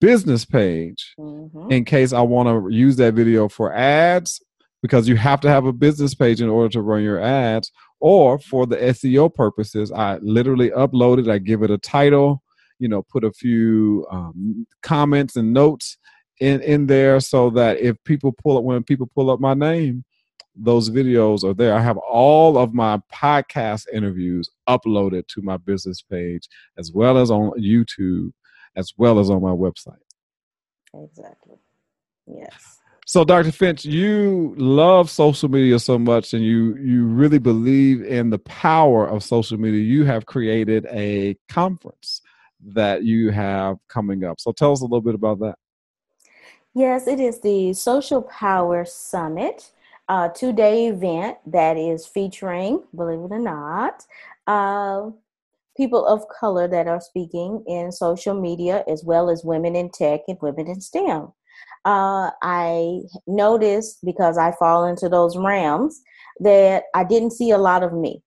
business 0.00 0.44
page 0.44 1.14
mm-hmm. 1.18 1.70
in 1.70 1.84
case 1.84 2.12
I 2.12 2.20
want 2.20 2.48
to 2.48 2.74
use 2.74 2.96
that 2.96 3.14
video 3.14 3.48
for 3.48 3.72
ads 3.72 4.42
because 4.82 5.08
you 5.08 5.16
have 5.16 5.40
to 5.42 5.48
have 5.48 5.64
a 5.64 5.72
business 5.72 6.14
page 6.14 6.40
in 6.42 6.48
order 6.48 6.68
to 6.70 6.82
run 6.82 7.02
your 7.02 7.20
ads 7.20 7.70
or 8.00 8.38
for 8.38 8.66
the 8.66 8.76
SEO 8.76 9.32
purposes 9.32 9.90
I 9.90 10.18
literally 10.18 10.70
upload 10.70 11.20
it 11.20 11.30
I 11.30 11.38
give 11.38 11.62
it 11.62 11.70
a 11.70 11.78
title 11.78 12.42
you 12.78 12.88
know 12.88 13.02
put 13.02 13.24
a 13.24 13.32
few 13.32 14.06
um, 14.10 14.66
comments 14.82 15.36
and 15.36 15.52
notes 15.52 15.96
in 16.40 16.60
in 16.62 16.88
there 16.88 17.20
so 17.20 17.48
that 17.50 17.78
if 17.78 17.96
people 18.04 18.32
pull 18.32 18.58
up 18.58 18.64
when 18.64 18.82
people 18.82 19.08
pull 19.14 19.30
up 19.30 19.40
my 19.40 19.54
name 19.54 20.04
those 20.54 20.90
videos 20.90 21.44
are 21.44 21.54
there. 21.54 21.74
I 21.74 21.80
have 21.80 21.98
all 21.98 22.58
of 22.58 22.74
my 22.74 23.00
podcast 23.12 23.86
interviews 23.92 24.50
uploaded 24.68 25.26
to 25.28 25.42
my 25.42 25.56
business 25.56 26.02
page, 26.02 26.48
as 26.78 26.92
well 26.92 27.18
as 27.18 27.30
on 27.30 27.52
YouTube, 27.58 28.32
as 28.76 28.92
well 28.96 29.18
as 29.18 29.30
on 29.30 29.42
my 29.42 29.50
website. 29.50 29.96
Exactly. 30.94 31.56
Yes. 32.26 32.78
So, 33.06 33.24
Dr. 33.24 33.50
Finch, 33.50 33.84
you 33.84 34.54
love 34.56 35.10
social 35.10 35.48
media 35.48 35.78
so 35.78 35.98
much, 35.98 36.34
and 36.34 36.44
you 36.44 36.76
you 36.76 37.04
really 37.06 37.38
believe 37.38 38.02
in 38.02 38.30
the 38.30 38.38
power 38.38 39.06
of 39.06 39.24
social 39.24 39.58
media. 39.58 39.80
You 39.80 40.04
have 40.04 40.26
created 40.26 40.86
a 40.90 41.36
conference 41.48 42.22
that 42.64 43.02
you 43.02 43.30
have 43.30 43.78
coming 43.88 44.24
up. 44.24 44.40
So, 44.40 44.52
tell 44.52 44.72
us 44.72 44.82
a 44.82 44.84
little 44.84 45.00
bit 45.00 45.14
about 45.16 45.40
that. 45.40 45.56
Yes, 46.74 47.06
it 47.06 47.20
is 47.20 47.40
the 47.40 47.74
Social 47.74 48.22
Power 48.22 48.84
Summit, 48.84 49.70
a 50.08 50.30
two 50.34 50.52
day 50.52 50.86
event 50.88 51.38
that 51.46 51.76
is 51.76 52.06
featuring, 52.06 52.82
believe 52.94 53.20
it 53.20 53.34
or 53.34 53.38
not, 53.38 54.04
uh, 54.46 55.10
people 55.76 56.06
of 56.06 56.22
color 56.28 56.68
that 56.68 56.86
are 56.86 57.00
speaking 57.00 57.64
in 57.66 57.90
social 57.92 58.38
media, 58.38 58.84
as 58.88 59.04
well 59.04 59.30
as 59.30 59.44
women 59.44 59.74
in 59.74 59.90
tech 59.90 60.20
and 60.28 60.38
women 60.42 60.66
in 60.68 60.80
STEM. 60.80 61.32
Uh, 61.84 62.30
I 62.42 63.00
noticed 63.26 63.98
because 64.04 64.38
I 64.38 64.52
fall 64.52 64.84
into 64.84 65.08
those 65.08 65.36
realms 65.36 66.00
that 66.40 66.84
I 66.94 67.04
didn't 67.04 67.32
see 67.32 67.50
a 67.50 67.58
lot 67.58 67.82
of 67.82 67.92
me 67.92 68.22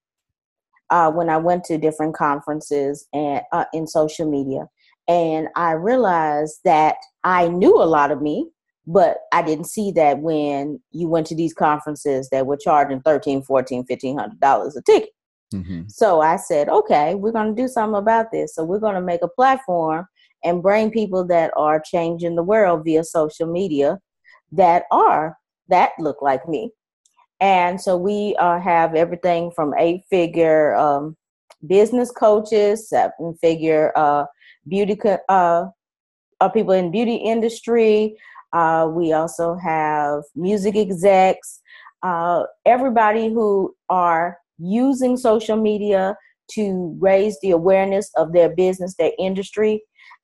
uh, 0.90 1.10
when 1.10 1.28
I 1.28 1.36
went 1.36 1.64
to 1.64 1.78
different 1.78 2.14
conferences 2.14 3.06
and 3.12 3.42
uh, 3.52 3.64
in 3.72 3.86
social 3.86 4.30
media, 4.30 4.66
and 5.08 5.48
I 5.56 5.72
realized 5.72 6.60
that 6.64 6.96
I 7.24 7.48
knew 7.48 7.80
a 7.80 7.84
lot 7.84 8.10
of 8.10 8.20
me, 8.20 8.50
but 8.86 9.18
I 9.32 9.42
didn't 9.42 9.66
see 9.66 9.90
that 9.92 10.20
when 10.20 10.80
you 10.92 11.08
went 11.08 11.26
to 11.28 11.34
these 11.34 11.54
conferences 11.54 12.28
that 12.30 12.46
were 12.46 12.56
charging 12.56 13.00
thirteen, 13.00 13.42
fourteen, 13.42 13.84
fifteen 13.84 14.18
hundred 14.18 14.40
dollars 14.40 14.76
a 14.76 14.82
ticket. 14.82 15.10
Mm-hmm. 15.54 15.82
So 15.88 16.20
I 16.20 16.36
said, 16.36 16.68
okay, 16.68 17.14
we're 17.14 17.32
going 17.32 17.54
to 17.54 17.62
do 17.62 17.68
something 17.68 17.98
about 17.98 18.32
this. 18.32 18.54
So 18.54 18.64
we're 18.64 18.80
going 18.80 18.96
to 18.96 19.00
make 19.00 19.22
a 19.22 19.28
platform 19.28 20.06
and 20.44 20.62
bring 20.62 20.90
people 20.90 21.24
that 21.26 21.52
are 21.56 21.80
changing 21.80 22.36
the 22.36 22.42
world 22.42 22.84
via 22.84 23.04
social 23.04 23.46
media 23.46 23.98
that 24.52 24.84
are 24.90 25.36
that 25.68 25.90
look 25.98 26.22
like 26.22 26.48
me 26.48 26.70
and 27.40 27.80
so 27.80 27.96
we 27.96 28.34
uh, 28.38 28.58
have 28.58 28.94
everything 28.94 29.50
from 29.50 29.74
eight 29.78 30.02
figure 30.08 30.74
um, 30.76 31.16
business 31.66 32.10
coaches 32.10 32.88
seven 32.88 33.34
figure 33.40 33.92
uh, 33.96 34.24
beauty 34.68 34.98
uh, 35.28 35.64
uh, 36.40 36.48
people 36.48 36.72
in 36.72 36.90
beauty 36.90 37.16
industry 37.16 38.16
uh, 38.52 38.88
we 38.90 39.12
also 39.12 39.56
have 39.56 40.22
music 40.34 40.76
execs 40.76 41.60
uh, 42.02 42.44
everybody 42.64 43.28
who 43.32 43.74
are 43.88 44.38
using 44.58 45.16
social 45.16 45.56
media 45.56 46.16
to 46.52 46.96
raise 47.00 47.38
the 47.40 47.50
awareness 47.50 48.10
of 48.16 48.32
their 48.32 48.54
business 48.54 48.94
their 48.96 49.12
industry 49.18 49.82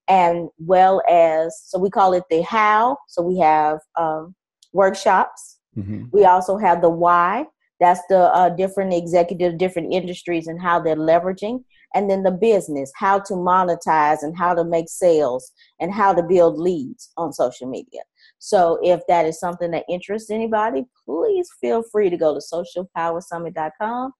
and 0.08 0.48
well 0.58 1.02
as 1.08 1.60
so 1.64 1.78
we 1.78 1.90
call 1.90 2.12
it 2.12 2.24
the 2.30 2.42
how. 2.42 2.96
So 3.08 3.22
we 3.22 3.38
have 3.38 3.78
um, 3.98 4.34
workshops. 4.72 5.58
Mm-hmm. 5.76 6.04
we 6.12 6.26
also 6.26 6.58
have 6.58 6.82
the 6.82 6.90
why. 6.90 7.46
That's 7.80 8.02
the 8.10 8.30
uh, 8.34 8.50
different 8.50 8.92
executive 8.92 9.56
different 9.56 9.92
industries 9.92 10.46
and 10.46 10.60
how 10.60 10.80
they're 10.80 10.96
leveraging. 10.96 11.64
And 11.94 12.10
then 12.10 12.22
the 12.22 12.30
business 12.30 12.92
how 12.94 13.20
to 13.20 13.34
monetize 13.34 14.22
and 14.22 14.36
how 14.36 14.54
to 14.54 14.64
make 14.64 14.88
sales 14.88 15.50
and 15.80 15.92
how 15.92 16.12
to 16.14 16.22
build 16.22 16.58
leads 16.58 17.10
on 17.16 17.32
social 17.32 17.68
media 17.68 18.02
so 18.44 18.78
if 18.82 19.00
that 19.08 19.24
is 19.24 19.38
something 19.38 19.70
that 19.70 19.84
interests 19.88 20.30
anybody 20.30 20.84
please 21.04 21.48
feel 21.60 21.82
free 21.92 22.10
to 22.10 22.16
go 22.16 22.34
to 22.34 22.40
socialpowersummit.com 22.40 24.12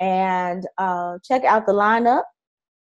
and 0.00 0.66
uh, 0.78 1.18
check 1.24 1.44
out 1.44 1.66
the 1.66 1.72
lineup 1.72 2.22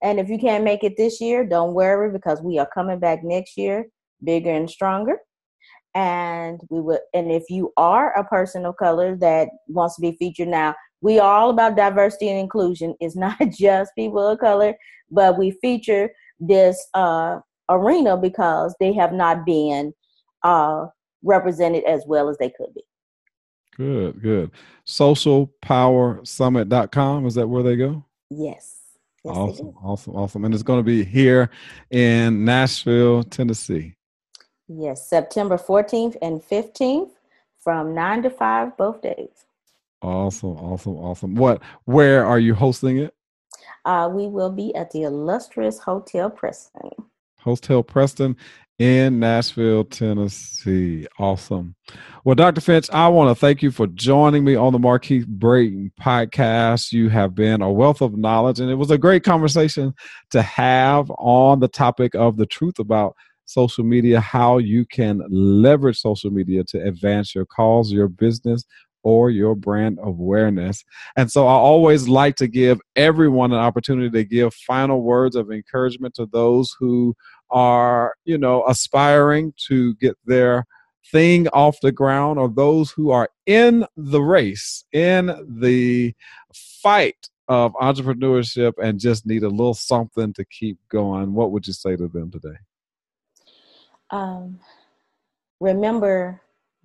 and 0.05 0.20
if 0.20 0.28
you 0.28 0.38
can't 0.38 0.64
make 0.64 0.84
it 0.84 0.99
this 0.99 1.18
year, 1.18 1.47
don't 1.47 1.72
worry 1.72 2.11
because 2.11 2.42
we 2.42 2.59
are 2.59 2.68
coming 2.74 2.99
back 2.99 3.24
next 3.24 3.57
year 3.57 3.86
bigger 4.22 4.51
and 4.51 4.68
stronger. 4.68 5.18
And 5.95 6.61
we 6.70 6.80
will 6.80 7.01
and 7.14 7.30
if 7.30 7.45
you 7.49 7.72
are 7.76 8.12
a 8.18 8.24
person 8.24 8.66
of 8.66 8.76
color 8.76 9.16
that 9.16 9.49
wants 9.68 9.97
to 9.97 10.03
be 10.03 10.16
featured 10.18 10.49
now, 10.49 10.74
we 11.01 11.18
are 11.18 11.32
all 11.32 11.51
about 11.51 11.76
diversity 11.76 12.28
and 12.28 12.38
inclusion. 12.38 12.95
It's 13.01 13.16
not 13.16 13.38
just 13.51 13.92
people 13.97 14.26
of 14.26 14.38
color, 14.40 14.74
but 15.11 15.38
we 15.38 15.53
feature 15.62 16.11
this 16.40 16.76
uh, 16.95 17.38
arena 17.70 18.16
because 18.16 18.74
they 18.80 18.92
have 18.92 19.12
not 19.12 19.47
been 19.47 19.95
uh, 20.45 20.86
represented 21.22 21.82
as 21.84 22.05
well 22.07 22.28
as 22.28 22.38
they 22.38 22.51
could 22.51 22.72
be. 22.74 22.82
Good, 23.76 24.22
good. 24.22 24.53
Socialpowersummit.com, 24.86 27.26
is 27.26 27.34
that 27.34 27.49
where 27.49 27.64
they 27.64 27.76
go? 27.76 28.05
Yes. 28.30 28.74
Yes, 29.24 29.36
awesome, 29.36 29.74
awesome, 29.82 30.14
awesome. 30.14 30.45
And 30.45 30.55
it's 30.55 30.62
going 30.62 30.78
to 30.78 30.84
be 30.84 31.03
here 31.03 31.51
in 31.90 32.45
Nashville, 32.45 33.24
Tennessee. 33.24 33.97
Yes, 34.68 35.09
September 35.09 35.57
14th 35.57 36.16
and 36.22 36.40
15th 36.42 37.11
from 37.59 37.95
9 37.95 38.24
to 38.24 38.30
5 38.30 38.76
both 38.76 39.01
days. 39.01 39.47
Awesome, 40.03 40.51
awesome, 40.51 40.97
awesome. 40.97 41.34
What 41.34 41.62
where 41.86 42.26
are 42.26 42.38
you 42.38 42.55
hosting 42.55 42.99
it? 42.99 43.14
Uh, 43.86 44.11
we 44.12 44.26
will 44.26 44.51
be 44.51 44.74
at 44.74 44.90
the 44.90 45.05
illustrious 45.05 45.78
Hotel 45.78 46.28
Preston. 46.28 46.90
Hotel 47.40 47.82
Preston 47.82 48.36
in 48.78 49.20
Nashville, 49.20 49.84
Tennessee. 49.84 51.06
Awesome. 51.18 51.74
Well, 52.24 52.34
Dr. 52.34 52.60
Finch, 52.60 52.90
I 52.90 53.08
want 53.08 53.30
to 53.30 53.40
thank 53.40 53.62
you 53.62 53.70
for 53.70 53.86
joining 53.86 54.44
me 54.44 54.56
on 54.56 54.72
the 54.72 54.78
Markeith 54.78 55.26
Brayton 55.26 55.92
podcast. 56.00 56.92
You 56.92 57.08
have 57.10 57.34
been 57.34 57.62
a 57.62 57.70
wealth 57.70 58.00
of 58.00 58.16
knowledge, 58.16 58.60
and 58.60 58.70
it 58.70 58.76
was 58.76 58.90
a 58.90 58.98
great 58.98 59.22
conversation 59.22 59.94
to 60.30 60.42
have 60.42 61.10
on 61.18 61.60
the 61.60 61.68
topic 61.68 62.14
of 62.14 62.36
the 62.36 62.46
truth 62.46 62.78
about 62.78 63.14
social 63.46 63.84
media, 63.84 64.20
how 64.20 64.58
you 64.58 64.86
can 64.86 65.22
leverage 65.30 65.98
social 65.98 66.30
media 66.30 66.64
to 66.64 66.82
advance 66.82 67.34
your 67.34 67.44
cause, 67.44 67.92
your 67.92 68.08
business, 68.08 68.64
or 69.04 69.30
your 69.30 69.54
brand 69.54 69.98
awareness. 70.02 70.82
And 71.14 71.30
so 71.30 71.46
I 71.46 71.52
always 71.52 72.08
like 72.08 72.36
to 72.36 72.48
give 72.48 72.80
everyone 72.96 73.52
an 73.52 73.58
opportunity 73.58 74.10
to 74.10 74.24
give 74.24 74.54
final 74.54 75.02
words 75.02 75.36
of 75.36 75.52
encouragement 75.52 76.14
to 76.14 76.26
those 76.26 76.74
who 76.80 77.14
are, 77.51 78.14
you 78.24 78.38
know, 78.38 78.64
aspiring 78.66 79.53
to 79.68 79.95
get 79.97 80.16
their 80.24 80.64
thing 81.12 81.49
off 81.49 81.80
the 81.80 81.92
ground 81.92 82.38
or 82.38 82.49
those 82.49 82.90
who 82.90 83.11
are 83.11 83.28
in 83.47 83.86
the 83.97 84.20
race, 84.20 84.84
in 84.92 85.26
the 85.61 86.14
fight 86.82 87.28
of 87.49 87.72
entrepreneurship 87.74 88.72
and 88.82 88.99
just 88.99 89.26
need 89.26 89.42
a 89.42 89.49
little 89.49 89.74
something 89.74 90.32
to 90.32 90.45
keep 90.47 90.78
going, 90.88 91.34
what 91.34 91.51
would 91.51 91.66
you 91.66 91.72
say 91.72 91.97
to 91.97 92.09
them 92.09 92.30
today? 92.30 92.57
Um, 94.11 94.61
remember 95.61 96.40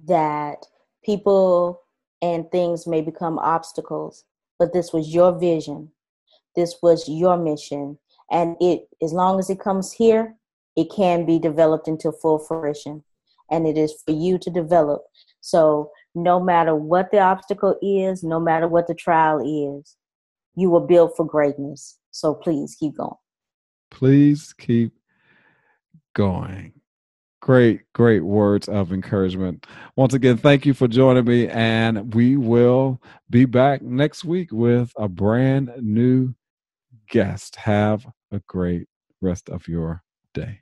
that 0.05 0.65
people 1.03 1.81
and 2.21 2.49
things 2.51 2.87
may 2.87 3.01
become 3.01 3.39
obstacles, 3.39 4.25
but 4.57 4.73
this 4.73 4.91
was 4.91 5.13
your 5.13 5.37
vision. 5.37 5.91
This 6.55 6.75
was 6.81 7.07
your 7.07 7.37
mission. 7.37 7.97
And 8.31 8.57
it 8.59 8.87
as 9.01 9.13
long 9.13 9.39
as 9.39 9.49
it 9.49 9.59
comes 9.59 9.91
here, 9.91 10.35
it 10.79 10.89
can 10.95 11.25
be 11.25 11.37
developed 11.39 11.89
into 11.89 12.11
full 12.11 12.39
fruition. 12.39 13.03
And 13.51 13.67
it 13.67 13.77
is 13.77 13.93
for 14.05 14.11
you 14.11 14.37
to 14.37 14.49
develop. 14.49 15.01
So 15.41 15.91
no 16.15 16.39
matter 16.39 16.73
what 16.75 17.11
the 17.11 17.19
obstacle 17.19 17.75
is, 17.81 18.23
no 18.23 18.39
matter 18.39 18.67
what 18.67 18.87
the 18.87 18.93
trial 18.93 19.39
is, 19.39 19.97
you 20.55 20.69
were 20.69 20.85
built 20.85 21.17
for 21.17 21.25
greatness. 21.25 21.97
So 22.11 22.33
please 22.33 22.77
keep 22.79 22.95
going. 22.95 23.17
Please 23.91 24.53
keep 24.53 24.93
going. 26.13 26.73
Great, 27.41 27.81
great 27.93 28.21
words 28.21 28.69
of 28.69 28.93
encouragement. 28.93 29.65
Once 29.95 30.13
again, 30.13 30.37
thank 30.37 30.65
you 30.65 30.73
for 30.73 30.87
joining 30.87 31.25
me. 31.25 31.49
And 31.49 32.13
we 32.13 32.37
will 32.37 33.01
be 33.29 33.45
back 33.45 33.81
next 33.81 34.23
week 34.23 34.51
with 34.51 34.93
a 34.95 35.09
brand 35.09 35.71
new 35.81 36.35
guest. 37.09 37.55
Have 37.57 38.05
a 38.31 38.39
great 38.47 38.87
rest 39.21 39.49
of 39.49 39.67
your 39.67 40.03
day. 40.33 40.61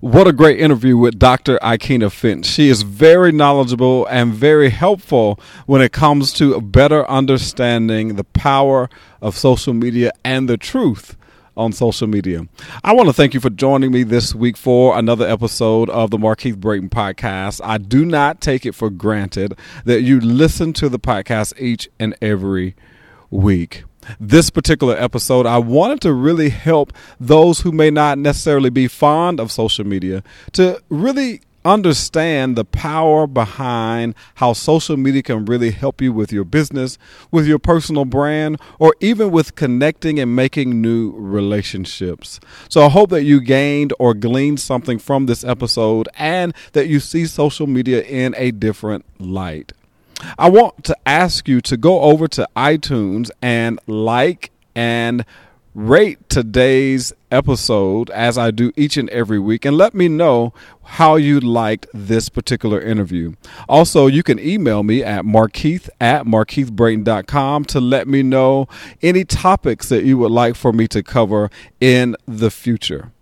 What 0.00 0.26
a 0.26 0.32
great 0.32 0.60
interview 0.60 0.96
with 0.96 1.18
Dr. 1.18 1.58
Ikena 1.62 2.10
Finch. 2.10 2.46
She 2.46 2.68
is 2.68 2.82
very 2.82 3.32
knowledgeable 3.32 4.06
and 4.06 4.32
very 4.32 4.70
helpful 4.70 5.38
when 5.66 5.82
it 5.82 5.92
comes 5.92 6.32
to 6.34 6.60
better 6.60 7.08
understanding 7.08 8.16
the 8.16 8.24
power 8.24 8.88
of 9.20 9.36
social 9.36 9.74
media 9.74 10.12
and 10.24 10.48
the 10.48 10.56
truth 10.56 11.16
on 11.56 11.72
social 11.72 12.06
media. 12.06 12.46
I 12.82 12.92
want 12.92 13.08
to 13.08 13.12
thank 13.12 13.34
you 13.34 13.40
for 13.40 13.50
joining 13.50 13.92
me 13.92 14.02
this 14.02 14.34
week 14.34 14.56
for 14.56 14.98
another 14.98 15.28
episode 15.28 15.90
of 15.90 16.10
the 16.10 16.18
Markeith 16.18 16.56
Brayton 16.56 16.88
podcast. 16.88 17.60
I 17.62 17.78
do 17.78 18.04
not 18.04 18.40
take 18.40 18.64
it 18.64 18.74
for 18.74 18.90
granted 18.90 19.58
that 19.84 20.02
you 20.02 20.20
listen 20.20 20.72
to 20.74 20.88
the 20.88 20.98
podcast 20.98 21.58
each 21.60 21.88
and 21.98 22.16
every 22.22 22.74
week. 23.30 23.84
This 24.18 24.50
particular 24.50 24.96
episode, 24.96 25.46
I 25.46 25.58
wanted 25.58 26.00
to 26.02 26.12
really 26.12 26.50
help 26.50 26.92
those 27.20 27.60
who 27.60 27.72
may 27.72 27.90
not 27.90 28.18
necessarily 28.18 28.70
be 28.70 28.88
fond 28.88 29.40
of 29.40 29.52
social 29.52 29.86
media 29.86 30.22
to 30.52 30.80
really 30.88 31.40
understand 31.64 32.56
the 32.56 32.64
power 32.64 33.26
behind 33.26 34.14
how 34.36 34.52
social 34.52 34.96
media 34.96 35.22
can 35.22 35.44
really 35.44 35.70
help 35.70 36.00
you 36.00 36.12
with 36.12 36.32
your 36.32 36.44
business, 36.44 36.98
with 37.30 37.46
your 37.46 37.58
personal 37.58 38.04
brand, 38.04 38.60
or 38.78 38.94
even 39.00 39.30
with 39.30 39.54
connecting 39.54 40.18
and 40.18 40.34
making 40.34 40.80
new 40.82 41.12
relationships. 41.12 42.40
So 42.68 42.84
I 42.84 42.88
hope 42.88 43.10
that 43.10 43.22
you 43.22 43.40
gained 43.40 43.92
or 43.98 44.14
gleaned 44.14 44.60
something 44.60 44.98
from 44.98 45.26
this 45.26 45.44
episode 45.44 46.08
and 46.16 46.54
that 46.72 46.88
you 46.88 47.00
see 47.00 47.26
social 47.26 47.66
media 47.66 48.02
in 48.02 48.34
a 48.36 48.50
different 48.50 49.04
light. 49.20 49.72
I 50.38 50.50
want 50.50 50.84
to 50.84 50.96
ask 51.06 51.48
you 51.48 51.60
to 51.62 51.76
go 51.76 52.00
over 52.02 52.28
to 52.28 52.48
iTunes 52.56 53.30
and 53.40 53.78
like 53.86 54.50
and 54.74 55.24
rate 55.74 56.28
today's 56.28 57.14
episode 57.30 58.10
as 58.10 58.36
I 58.36 58.50
do 58.50 58.72
each 58.76 58.98
and 58.98 59.08
every 59.08 59.38
week 59.38 59.64
and 59.64 59.76
let 59.76 59.94
me 59.94 60.06
know 60.06 60.52
how 60.82 61.16
you 61.16 61.40
liked 61.40 61.86
this 61.94 62.28
particular 62.28 62.80
interview. 62.80 63.32
Also, 63.68 64.06
you 64.06 64.22
can 64.22 64.38
email 64.38 64.82
me 64.82 65.02
at 65.02 65.24
markeith 65.24 65.88
at 66.00 66.24
markeithbrayton.com 66.24 67.64
to 67.66 67.80
let 67.80 68.06
me 68.06 68.22
know 68.22 68.68
any 69.00 69.24
topics 69.24 69.88
that 69.88 70.04
you 70.04 70.18
would 70.18 70.32
like 70.32 70.56
for 70.56 70.72
me 70.72 70.86
to 70.88 71.02
cover 71.02 71.50
in 71.80 72.16
the 72.26 72.50
future. 72.50 73.12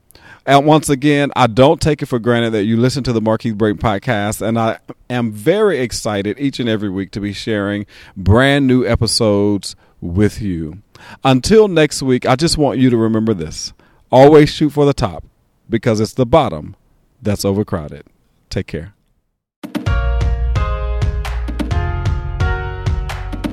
And 0.51 0.67
once 0.67 0.89
again, 0.89 1.31
I 1.37 1.47
don't 1.47 1.81
take 1.81 2.03
it 2.03 2.07
for 2.07 2.19
granted 2.19 2.51
that 2.51 2.65
you 2.65 2.77
listen 2.77 3.05
to 3.05 3.13
the 3.13 3.23
Markeith 3.23 3.57
Brayton 3.57 3.79
podcast, 3.79 4.45
and 4.45 4.59
I 4.59 4.81
am 5.09 5.31
very 5.31 5.79
excited 5.79 6.41
each 6.41 6.59
and 6.59 6.69
every 6.69 6.91
week 6.91 7.13
to 7.13 7.21
be 7.21 7.33
sharing 7.33 7.87
brand 8.17 8.67
new 8.67 8.85
episodes 8.85 9.77
with 10.01 10.43
you. 10.43 10.83
Until 11.23 11.69
next 11.69 12.03
week, 12.03 12.27
I 12.27 12.35
just 12.35 12.59
want 12.59 12.81
you 12.81 12.91
to 12.91 12.97
remember 12.97 13.33
this 13.33 13.73
always 14.11 14.51
shoot 14.51 14.71
for 14.71 14.85
the 14.85 14.93
top 14.93 15.23
because 15.69 16.01
it's 16.01 16.15
the 16.15 16.27
bottom 16.27 16.75
that's 17.23 17.45
overcrowded. 17.45 18.09
Take 18.49 18.67
care. 18.67 18.95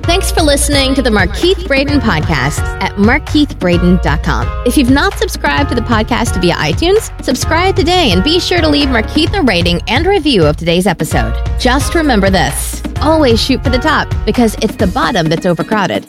Thanks 0.08 0.32
for 0.32 0.40
listening 0.40 0.94
to 0.94 1.02
the 1.02 1.10
Markeith 1.10 1.68
Brayton 1.68 2.00
podcast 2.00 2.60
at 2.80 2.92
markeithbrayton.com. 2.92 4.66
If 4.66 4.78
you've 4.78 4.90
not 4.90 5.12
subscribed 5.18 5.68
to 5.68 5.74
the 5.74 5.82
podcast 5.82 6.40
via 6.40 6.54
iTunes, 6.54 7.12
subscribe 7.22 7.76
today 7.76 8.12
and 8.12 8.24
be 8.24 8.40
sure 8.40 8.62
to 8.62 8.68
leave 8.70 8.88
Markeith 8.88 9.38
a 9.38 9.42
rating 9.42 9.82
and 9.86 10.06
review 10.06 10.46
of 10.46 10.56
today's 10.56 10.86
episode. 10.86 11.34
Just 11.60 11.94
remember 11.94 12.30
this 12.30 12.82
always 13.02 13.38
shoot 13.38 13.62
for 13.62 13.68
the 13.68 13.78
top 13.78 14.08
because 14.24 14.54
it's 14.62 14.76
the 14.76 14.86
bottom 14.86 15.28
that's 15.28 15.44
overcrowded. 15.44 16.08